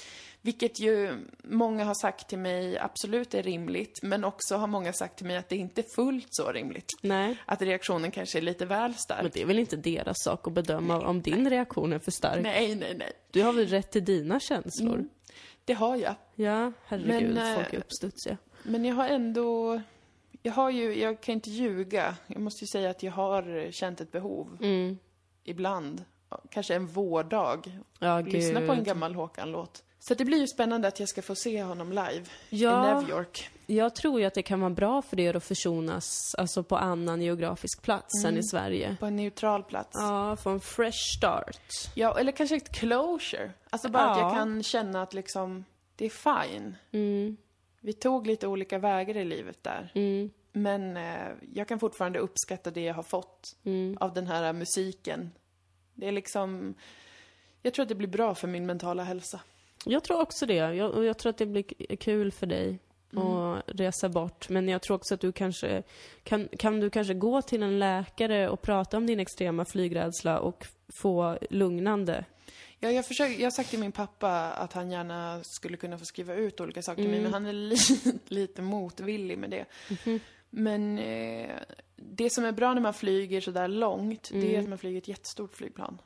[0.47, 5.17] Vilket ju många har sagt till mig absolut är rimligt, men också har många sagt
[5.17, 6.91] till mig att det inte är fullt så rimligt.
[7.01, 7.37] Nej.
[7.45, 9.33] Att reaktionen kanske är lite väl Men stark.
[9.33, 12.43] det är väl inte deras sak att bedöma om din reaktion är för stark?
[12.43, 13.11] Nej, nej, nej.
[13.31, 14.93] Du har väl rätt till dina känslor?
[14.93, 15.09] Mm.
[15.65, 16.15] Det har jag.
[16.35, 18.37] Ja, herregud, Men, eh, folk är uppstudsiga.
[18.63, 19.81] Men jag har ändå...
[20.43, 22.15] Jag har ju, jag kan inte ljuga.
[22.27, 24.97] Jag måste ju säga att jag har känt ett behov Mm.
[25.43, 26.05] ibland.
[26.51, 27.79] Kanske en vårdag.
[27.99, 29.83] Ja, Lyssna på en gammal Håkan-låt.
[30.07, 32.99] Så det blir ju spännande att jag ska få se honom live i Ja.
[32.99, 33.49] New York.
[33.65, 37.21] Jag tror ju att det kan vara bra för er att försonas, alltså på annan
[37.21, 38.97] geografisk plats än i Sverige.
[38.99, 39.89] På en neutral plats.
[39.93, 41.61] Ja, få en fresh start.
[41.95, 43.51] Ja, eller kanske ett closure.
[43.69, 44.23] Alltså bara att Ja.
[44.23, 46.09] jag kan känna att liksom, det är
[46.45, 46.75] fine.
[46.91, 47.37] Mm,
[47.81, 49.91] Vi tog lite olika vägar i livet där.
[49.95, 53.97] mm, Men eh, jag kan fortfarande uppskatta det jag har fått mm.
[53.99, 55.31] av den här musiken.
[55.93, 56.73] Det är liksom,
[57.61, 59.39] jag tror att det blir bra för min mentala hälsa.
[59.89, 60.53] Jag tror också det.
[60.53, 62.79] Jag, jag tror att det blir kul för dig
[63.13, 63.27] Mm.
[63.27, 64.49] att resa bort.
[64.49, 65.83] Men jag tror också att du kanske,
[66.23, 70.67] kan, kan du kanske gå till en läkare och prata om din extrema flygrädsla och
[71.01, 72.25] få lugnande?
[72.79, 76.05] Ja, jag, försöker, jag har sagt till min pappa att han gärna skulle kunna få
[76.05, 77.75] skriva ut olika saker till mig, men han är li,
[78.27, 79.65] lite motvillig med det.
[80.49, 81.55] Men eh,
[81.95, 84.97] det som är bra när man flyger så där långt, det är att man flyger
[84.97, 85.97] ett jättestort flygplan.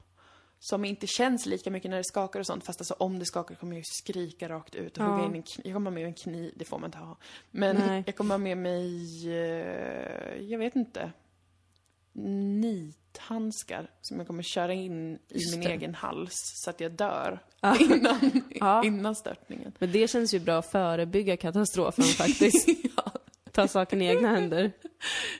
[0.63, 3.55] Som inte känns lika mycket när det skakar och sånt, fast alltså om det skakar
[3.55, 5.07] kommer jag ju skrika rakt ut och Ja.
[5.07, 5.65] hugga in en kniv.
[5.67, 7.17] Jag kommer ha med mig en kniv, det får man inte ha.
[7.51, 8.03] Men Nej.
[8.05, 11.11] jag kommer ha med mig, eh, jag vet inte,
[12.13, 15.71] nithandskar som jag kommer köra in i Just min det.
[15.73, 17.77] egen hals så att jag dör Ja.
[17.79, 18.83] innan, Ja.
[18.85, 19.71] innan störtningen.
[19.79, 22.67] Men det känns ju bra att förebygga katastrofen faktiskt.
[23.51, 24.71] Ta saken i egna händer.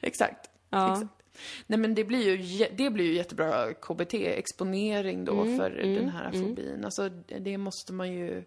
[0.02, 0.50] Exakt.
[0.72, 1.21] Exakt.
[1.68, 6.10] Nej men det blir ju, det blir ju jättebra KBT, exponering då Mm, för den
[6.10, 6.86] här fobin.
[6.86, 8.44] Alltså det- måste man ju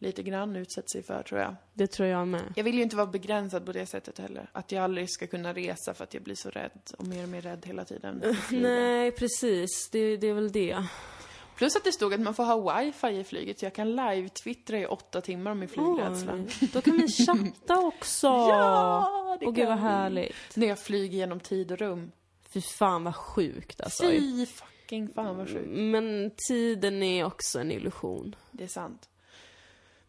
[0.00, 1.56] lite grann utsätta sig för tror jag.
[1.74, 2.52] Det tror jag med.
[2.56, 4.50] Jag vill ju inte vara begränsad på det sättet heller.
[4.52, 7.28] Att jag aldrig ska kunna resa för att jag blir så rädd och mer och
[7.28, 8.22] mer rädd hela tiden.
[8.50, 9.88] Nej, precis.
[9.90, 10.84] Det, det är väl det.
[11.56, 14.78] Plus att det stod att man får ha wifi i flyget så jag kan live-twittra
[14.78, 16.34] i åtta timmar om min flygrädsla.
[16.34, 18.26] Oj, Då kan vi chatta också!
[18.26, 20.56] Ja, det Åh gud vad kan härligt.
[20.56, 22.10] När jag flyger genom tid och rum.
[22.48, 24.02] Fy fan vad sjukt alltså.
[24.02, 25.68] Fy fucking fan vad sjukt.
[25.70, 28.36] Men tiden är också en illusion.
[28.52, 29.08] Det är sant.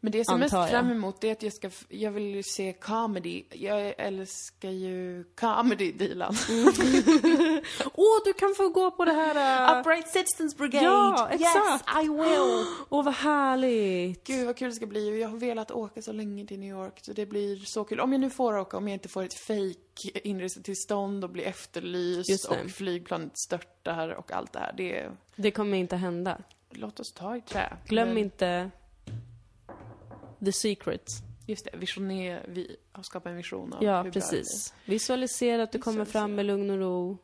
[0.02, 2.74] Men det som jag mest fram emot är att jag ska, jag vill ju se
[2.74, 3.43] comedy.
[3.52, 6.34] Jag älskar ju comedy, Dilan.
[7.93, 9.74] Åh, du kan få gå på det här...
[9.76, 10.86] äh, Upright Citizens Brigade!
[10.86, 11.56] Ja, exakt.
[11.95, 12.66] Yes, I will!
[12.89, 14.24] Åh, vad härligt!
[14.28, 15.22] Gud vad kul det ska bli.
[15.22, 18.00] Jag har velat åka så länge till New York, så det blir så kul.
[18.00, 22.45] Om jag nu får åka, om jag inte får ett fake inresetillstånd och blir efterlyst
[22.45, 24.74] och flygplanet störtar och allt det här.
[24.78, 26.38] Det, Det kommer inte hända.
[26.72, 27.78] låt oss ta i trä.
[27.86, 28.72] Glöm Men- inte
[30.46, 31.06] the secret.
[31.48, 34.74] Just det, visioner, vi har skapat en vision av Ja, hur bra det precis.
[34.86, 37.18] Visualisera att du kommer fram med lugn och ro.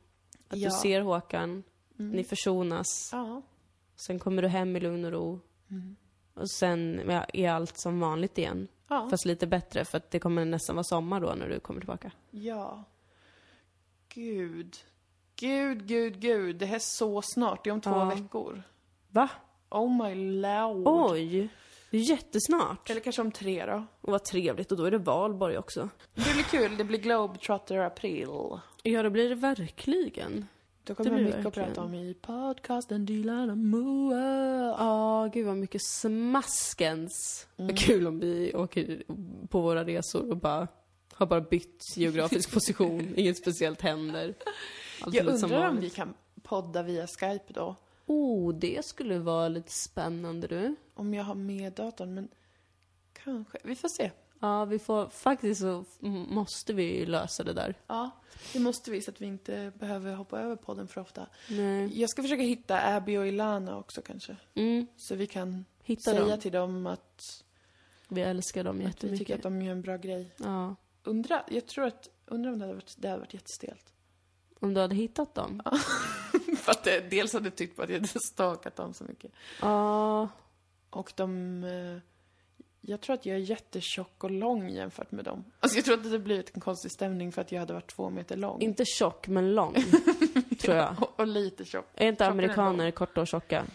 [0.47, 0.69] Att Ja.
[0.69, 1.63] du ser Håkan.
[1.97, 3.09] Ni försonas.
[3.11, 3.19] blir.
[3.21, 3.41] Ja.
[3.95, 5.39] Sen kommer du hem i lugn och ro.
[6.33, 8.67] Och sen ja, är allt som vanligt igen.
[8.87, 9.09] Ja.
[9.09, 12.11] Fast lite bättre för att det kommer nästan vara sommar då när du kommer tillbaka.
[12.31, 12.83] Ja.
[14.13, 14.75] Gud.
[15.35, 16.55] gud, gud, gud.
[16.55, 17.63] Det här är så snart.
[17.63, 18.05] Det är om två Ja.
[18.05, 18.63] veckor.
[19.09, 19.29] Va?
[19.69, 20.83] Oh my lord.
[20.87, 21.49] Oj!
[21.95, 22.89] Det är jättesnart.
[22.89, 23.85] Eller kanske om tre då.
[24.01, 25.89] Och vad trevligt, och då är det valborg också.
[26.15, 26.77] Det blir kul.
[26.77, 28.27] Det blir Globetrotter april.
[28.83, 30.47] Ja, det blir det verkligen.
[30.83, 31.67] Då kommer Det mycket att verkligen.
[31.69, 34.75] prata om i podcasten Dilan och Moa.
[34.79, 37.47] Ja, gud vad mycket smaskens.
[37.55, 39.03] Vad kul om vi åker
[39.47, 40.67] på våra resor och bara
[41.13, 44.33] har bara bytt geografisk position, inget speciellt händer.
[45.01, 47.75] Allt Jag undrar om vi kan podda via Skype då.
[48.05, 50.75] Oh, det skulle vara lite spännande du.
[50.93, 52.27] Om jag har med datorn, men
[53.13, 53.57] kanske.
[53.63, 54.11] Vi får se.
[54.39, 55.85] Ja, vi får, faktiskt så
[56.29, 57.75] måste vi lösa det där.
[57.87, 58.09] Ja,
[58.53, 61.27] det måste vi så att vi inte behöver hoppa över podden för ofta.
[61.49, 61.99] Nej.
[62.01, 64.37] Jag ska försöka hitta Abby och Ilana också kanske.
[64.53, 66.39] Mm, Så vi kan hitta säga dem.
[66.39, 67.43] till dem att,
[68.07, 69.35] Vi älskar dem att vi tycker jättemycket.
[69.35, 70.31] att de gör en bra grej.
[70.37, 70.75] Ja.
[71.03, 73.93] Undra, jag tror att, undrar om det hade varit, det hade varit jättestelt.
[74.59, 75.61] Om du hade hittat dem?
[76.57, 79.31] för att det, dels hade jag tyckt på att jag hade stakat dem så mycket.
[79.61, 80.29] Ja.
[80.89, 81.63] Och de...
[81.63, 81.97] eh,
[82.81, 85.43] Jag tror att jag är jättetjock och lång jämfört med dem.
[85.59, 87.87] Alltså jag tror att det hade blivit en konstig stämning för att jag hade varit
[87.95, 88.61] två meter lång.
[88.61, 89.73] Inte tjock, men lång.
[90.59, 90.95] tror jag.
[91.01, 91.85] och, och lite tjock.
[91.95, 93.65] Är inte Tjockare än amerikaner korta och tjocka?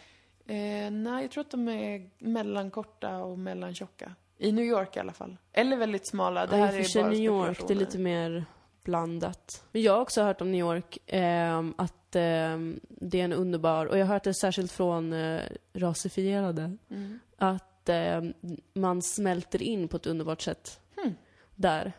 [0.46, 4.14] Eh, nej, jag tror att de är mellankorta och mellantjocka.
[4.38, 5.36] I New York i alla fall.
[5.52, 6.46] Eller väldigt smala.
[6.46, 8.44] Det Ja, här och är bara New York, det är lite mer
[8.82, 9.64] blandat.
[9.72, 13.86] Men jag har också hört om New York, ehm, att ehm, det är en underbar,
[13.86, 15.40] och jag har hört det särskilt från eh,
[15.72, 17.18] rasifierade, Mm.
[17.36, 18.32] att ehm,
[18.74, 20.80] man smälter in på ett underbart sätt.
[21.02, 21.14] Hmm.
[21.56, 21.92] Där.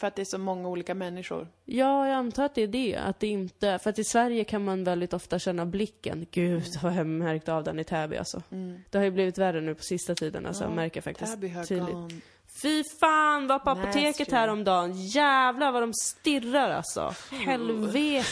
[0.00, 1.48] För att det är så många olika människor.
[1.64, 2.96] Ja, jag antar att det är det.
[2.96, 6.26] Att det inte, för att i Sverige kan man väldigt ofta känna blicken.
[6.30, 8.42] Gud, vad jag märkt av den i Täby alltså.
[8.50, 8.82] Mm.
[8.90, 10.64] Det har ju blivit värre nu på sista tiden, alltså.
[10.64, 11.94] Ja, jag märker faktiskt Täby har tydligt.
[11.94, 12.20] gone.
[12.62, 15.06] Fy fan, var på apoteket häromdagen.
[15.06, 17.14] Jävlar vad de stirrar alltså.
[17.30, 18.24] Helvete.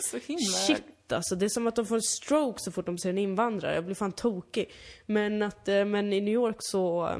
[0.10, 0.42] Så himla...
[0.42, 1.34] Shit alltså.
[1.34, 3.74] Det är som att de får en stroke så fort de ser en invandrare.
[3.74, 4.72] Jag blir fan tokig.
[5.06, 7.18] Men att, eh, men i New York så eh,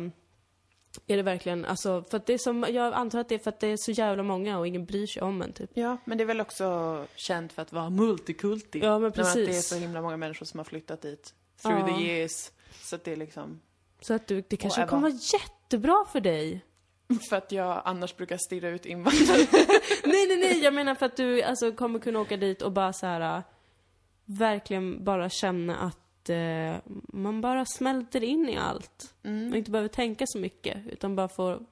[1.07, 3.49] är det verkligen, alltså, för att det är som, jag antar att det är för
[3.51, 5.71] att det är så jävla många och ingen bryr sig om en typ.
[5.75, 8.79] Ja, men det är väl också känt för att vara multikulti.
[8.83, 9.69] Ja, men Nej, Att det är precis.
[9.69, 11.35] så himla många människor som har flyttat dit.
[11.63, 11.97] Through Ja.
[11.97, 12.51] the years.
[12.83, 13.61] Så att det är liksom...
[14.01, 16.65] Så att du, det kanske kommer vara jättebra för dig.
[17.29, 19.39] För att jag annars brukar stirra ut invandrare.
[20.05, 22.93] nej, nej, nej, jag menar för att du alltså, kommer kunna åka dit och bara
[22.93, 23.43] så här äh,
[24.25, 25.99] verkligen bara känna att
[26.31, 26.77] eh,
[27.09, 29.15] man bara smälter in i allt.
[29.23, 29.45] Mm.
[29.49, 31.67] Man inte behöver tänka så mycket, utan bara får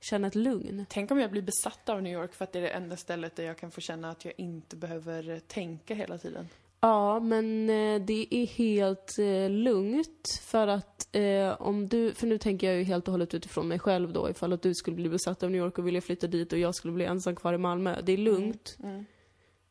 [0.00, 0.86] känna ett lugn.
[0.88, 3.36] Tänk om jag blir besatt av New York för att det är det enda stället
[3.36, 6.48] där jag kan få känna att jag inte behöver eh, tänka hela tiden.
[6.80, 12.38] Ja, men eh, det är helt eh, lugnt för att eh, om du, för nu
[12.38, 15.08] tänker jag ju helt och hållet utifrån mig själv då, ifall att du skulle bli
[15.08, 17.58] besatt av New York och vilja flytta dit och jag skulle bli ensam kvar i
[17.58, 18.00] Malmö.
[18.02, 19.04] Det är lugnt, Mm.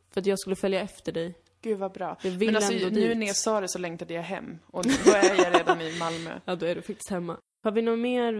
[0.10, 1.34] för att jag skulle följa efter dig.
[1.62, 2.18] Gud vad bra.
[2.24, 3.18] Jag vill Men alltså ändå nu dit.
[3.18, 4.60] när jag sa det så längtade jag hem.
[4.68, 6.40] Och då är jag redan i Malmö.
[6.46, 7.38] Ja, då är du faktiskt hemma.
[7.64, 8.34] Har vi något mer,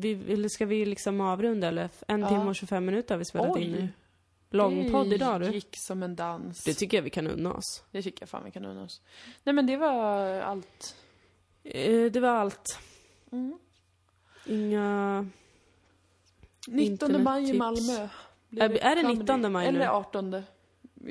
[0.00, 1.88] vi, eller ska vi liksom avrunda eller?
[2.08, 2.28] En Ja.
[2.28, 3.62] timme och 25 minuter har vi spelat Oj.
[3.62, 3.88] in nu.
[4.50, 5.52] Långpodd idag Det du.
[5.54, 6.64] gick som en dans.
[6.64, 7.84] Det tycker jag vi kan unna oss.
[7.90, 9.02] Det tycker jag fan vi kan unna oss.
[9.44, 10.96] Nej men det var allt.
[11.64, 12.78] Eh, det var allt.
[13.32, 13.58] Mm.
[14.46, 15.26] Inga...
[16.68, 17.52] 19 maj i.
[17.58, 18.08] Malmö.
[18.56, 19.18] Är- är det comedy.
[19.18, 19.78] 19 maj nu?
[19.78, 20.32] Eller 18.
[20.32, 20.44] Just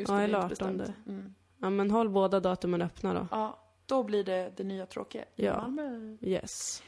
[0.10, 0.82] Ja, det, det eller inte bestämt.
[0.82, 0.94] 18.
[1.08, 1.36] Mm.
[1.62, 3.28] Ja men håll båda datumen öppna då.
[3.32, 5.62] Ja, då blir det det nya tråkiga i Ja.
[5.68, 6.18] Malmö.
[6.22, 6.84] Yes.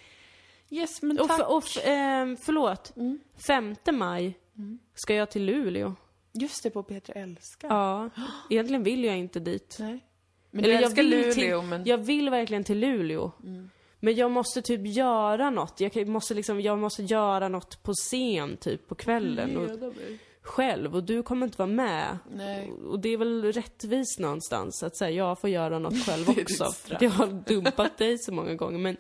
[0.70, 1.50] Yes, men Och, tack.
[1.50, 2.94] och f- ehm, förlåt.
[2.96, 3.20] Mm.
[3.48, 4.38] 5 maj
[4.96, 5.96] ska jag till Luleå.
[6.34, 7.68] Just det, på Petra älskar.
[7.70, 8.10] Ja.
[8.50, 9.78] Egentligen vill jag inte dit.
[9.80, 10.00] Nej.
[10.52, 11.86] Men Eller jag vill Luleå, till- men...
[11.86, 13.32] Jag vill verkligen till Luleå.
[14.00, 15.80] Men jag måste typ göra något.
[15.80, 19.58] Jag måste liksom, jag måste göra något på scen typ på kvällen.
[19.58, 19.70] Och,
[20.44, 20.96] själv.
[20.96, 22.18] Och du kommer inte vara med.
[22.32, 22.72] Nej.
[22.72, 26.72] Och det är väl rättvist någonstans att säga jag får göra något själv också.
[26.72, 27.02] straff.
[27.02, 28.78] jag har dumpat dig så många gånger.
[28.80, 28.98] Men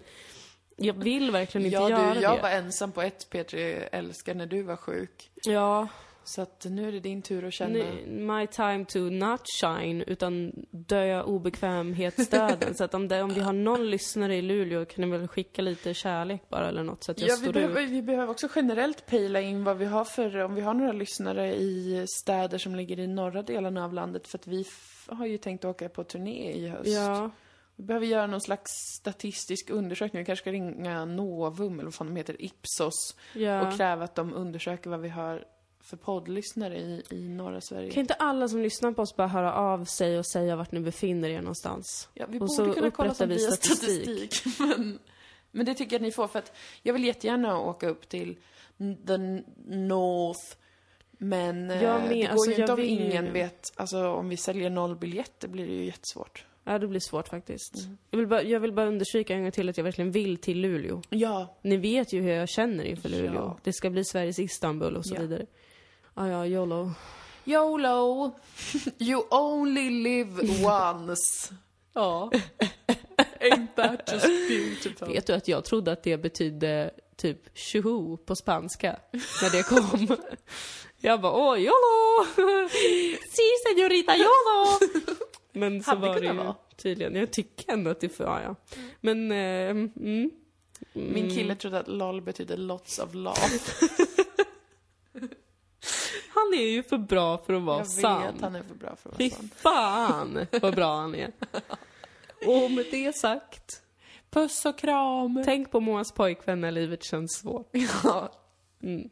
[0.75, 2.41] jag vill verkligen inte Ja, göra du, jag det.
[2.41, 5.31] var ensam på ett P3 älskar när du var sjuk.
[5.43, 5.87] Ja,
[6.31, 7.79] Så att nu är det din tur att känna...
[8.07, 12.73] My time to not shine, utan dö obekvämhetsdöden.
[12.75, 15.61] så att om, det, om vi har någon lyssnare i Luleå kan ni väl skicka
[15.61, 17.89] lite kärlek bara eller något så att jag Ja, vi står behöver, ut.
[17.89, 21.55] vi behöver också generellt pejla in vad vi har för, om vi har några lyssnare
[21.55, 24.27] i städer som ligger i norra delen av landet.
[24.27, 24.65] För att vi
[25.07, 26.89] har ju tänkt åka på turné i höst.
[26.89, 27.31] Ja,
[27.75, 30.19] Vi behöver göra någon slags statistisk undersökning.
[30.19, 33.15] Vi kanske ska ringa Novum, eller vad fan de heter, Ipsos.
[33.33, 33.67] ja.
[33.67, 35.43] Och kräva att de undersöker vad vi har
[35.83, 37.91] för poddlyssnare i, i norra Sverige.
[37.91, 40.79] Kan inte alla som lyssnar på oss bara höra av sig och säga vart ni
[40.79, 42.09] befinner er någonstans?
[42.13, 44.33] Ja, vi Och borde så kunna kolla sånt vi via statistik.
[44.33, 44.59] statistik.
[44.77, 44.99] men,
[45.51, 46.51] men det tycker jag att ni får, för att
[46.83, 48.37] jag vill jättegärna åka upp till
[49.07, 49.17] the
[49.67, 50.39] North
[51.17, 54.29] Men eh, Jag med, det går alltså, ju inte om vill ingen vet, alltså om
[54.29, 56.45] vi säljer noll biljetter blir det ju jättesvårt.
[56.63, 57.75] Ja, det blir svårt faktiskt.
[57.85, 57.97] Mm.
[58.11, 60.57] Jag, vill bara, jag vill bara understryka en gång till att jag verkligen vill till
[60.61, 61.01] Luleå.
[61.09, 63.33] Ja, Ni vet ju hur jag känner inför Luleå.
[63.33, 63.57] Ja.
[63.63, 65.21] Det ska bli Sveriges Istanbul och så Ja.
[65.21, 65.45] vidare.
[66.15, 66.91] Ja, ja, YOLO.
[67.45, 68.31] YOLO!
[68.99, 71.53] You only live once.
[71.93, 72.31] Ja.
[73.39, 75.07] Ain't that just beautiful?
[75.13, 80.17] Vet du att jag trodde att det betydde typ tjoho på spanska när det kom?
[80.97, 82.25] Jag bara åh, YOLO!
[83.29, 84.79] Si, señorita YOLO!
[85.53, 86.55] Men så Hade var det ju vara.
[86.77, 87.15] tydligen.
[87.15, 88.55] Jag tycker ändå att det får, ja, ja.
[89.01, 90.31] Men, eh, mm.
[90.93, 93.35] Min kille trodde att LOL betydde lots of love.
[96.33, 98.33] Han är ju för bra för att vara Jag sann.
[98.33, 99.49] vet, han är för bra för att Fy vara sann.
[99.49, 101.31] fan vad bra han är.
[102.47, 103.81] Och med det sagt,
[104.29, 105.41] Puss och kram!
[105.45, 107.69] tänk på Moas pojkvän när livet känns svårt.
[108.03, 108.31] Ja.
[108.83, 109.09] Mm.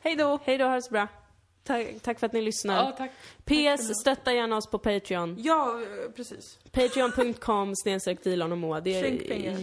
[0.00, 0.38] Hej då!
[0.44, 1.06] Hej då, ha det så bra.
[1.64, 2.76] Tack, tack för att ni lyssnar.
[2.76, 3.10] Ja, tack.
[3.44, 5.36] PS, stötta gärna oss på Patreon.
[5.38, 6.58] Ja, eh, precis.
[6.72, 8.80] Patreon.com snedstreck Dilan och Moa.
[8.80, 9.58] Det Skänk pengar.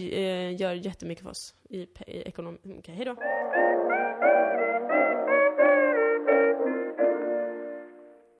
[0.50, 2.58] gör jättemycket för oss i, i ekonomi.
[2.78, 3.16] Okej, hej då.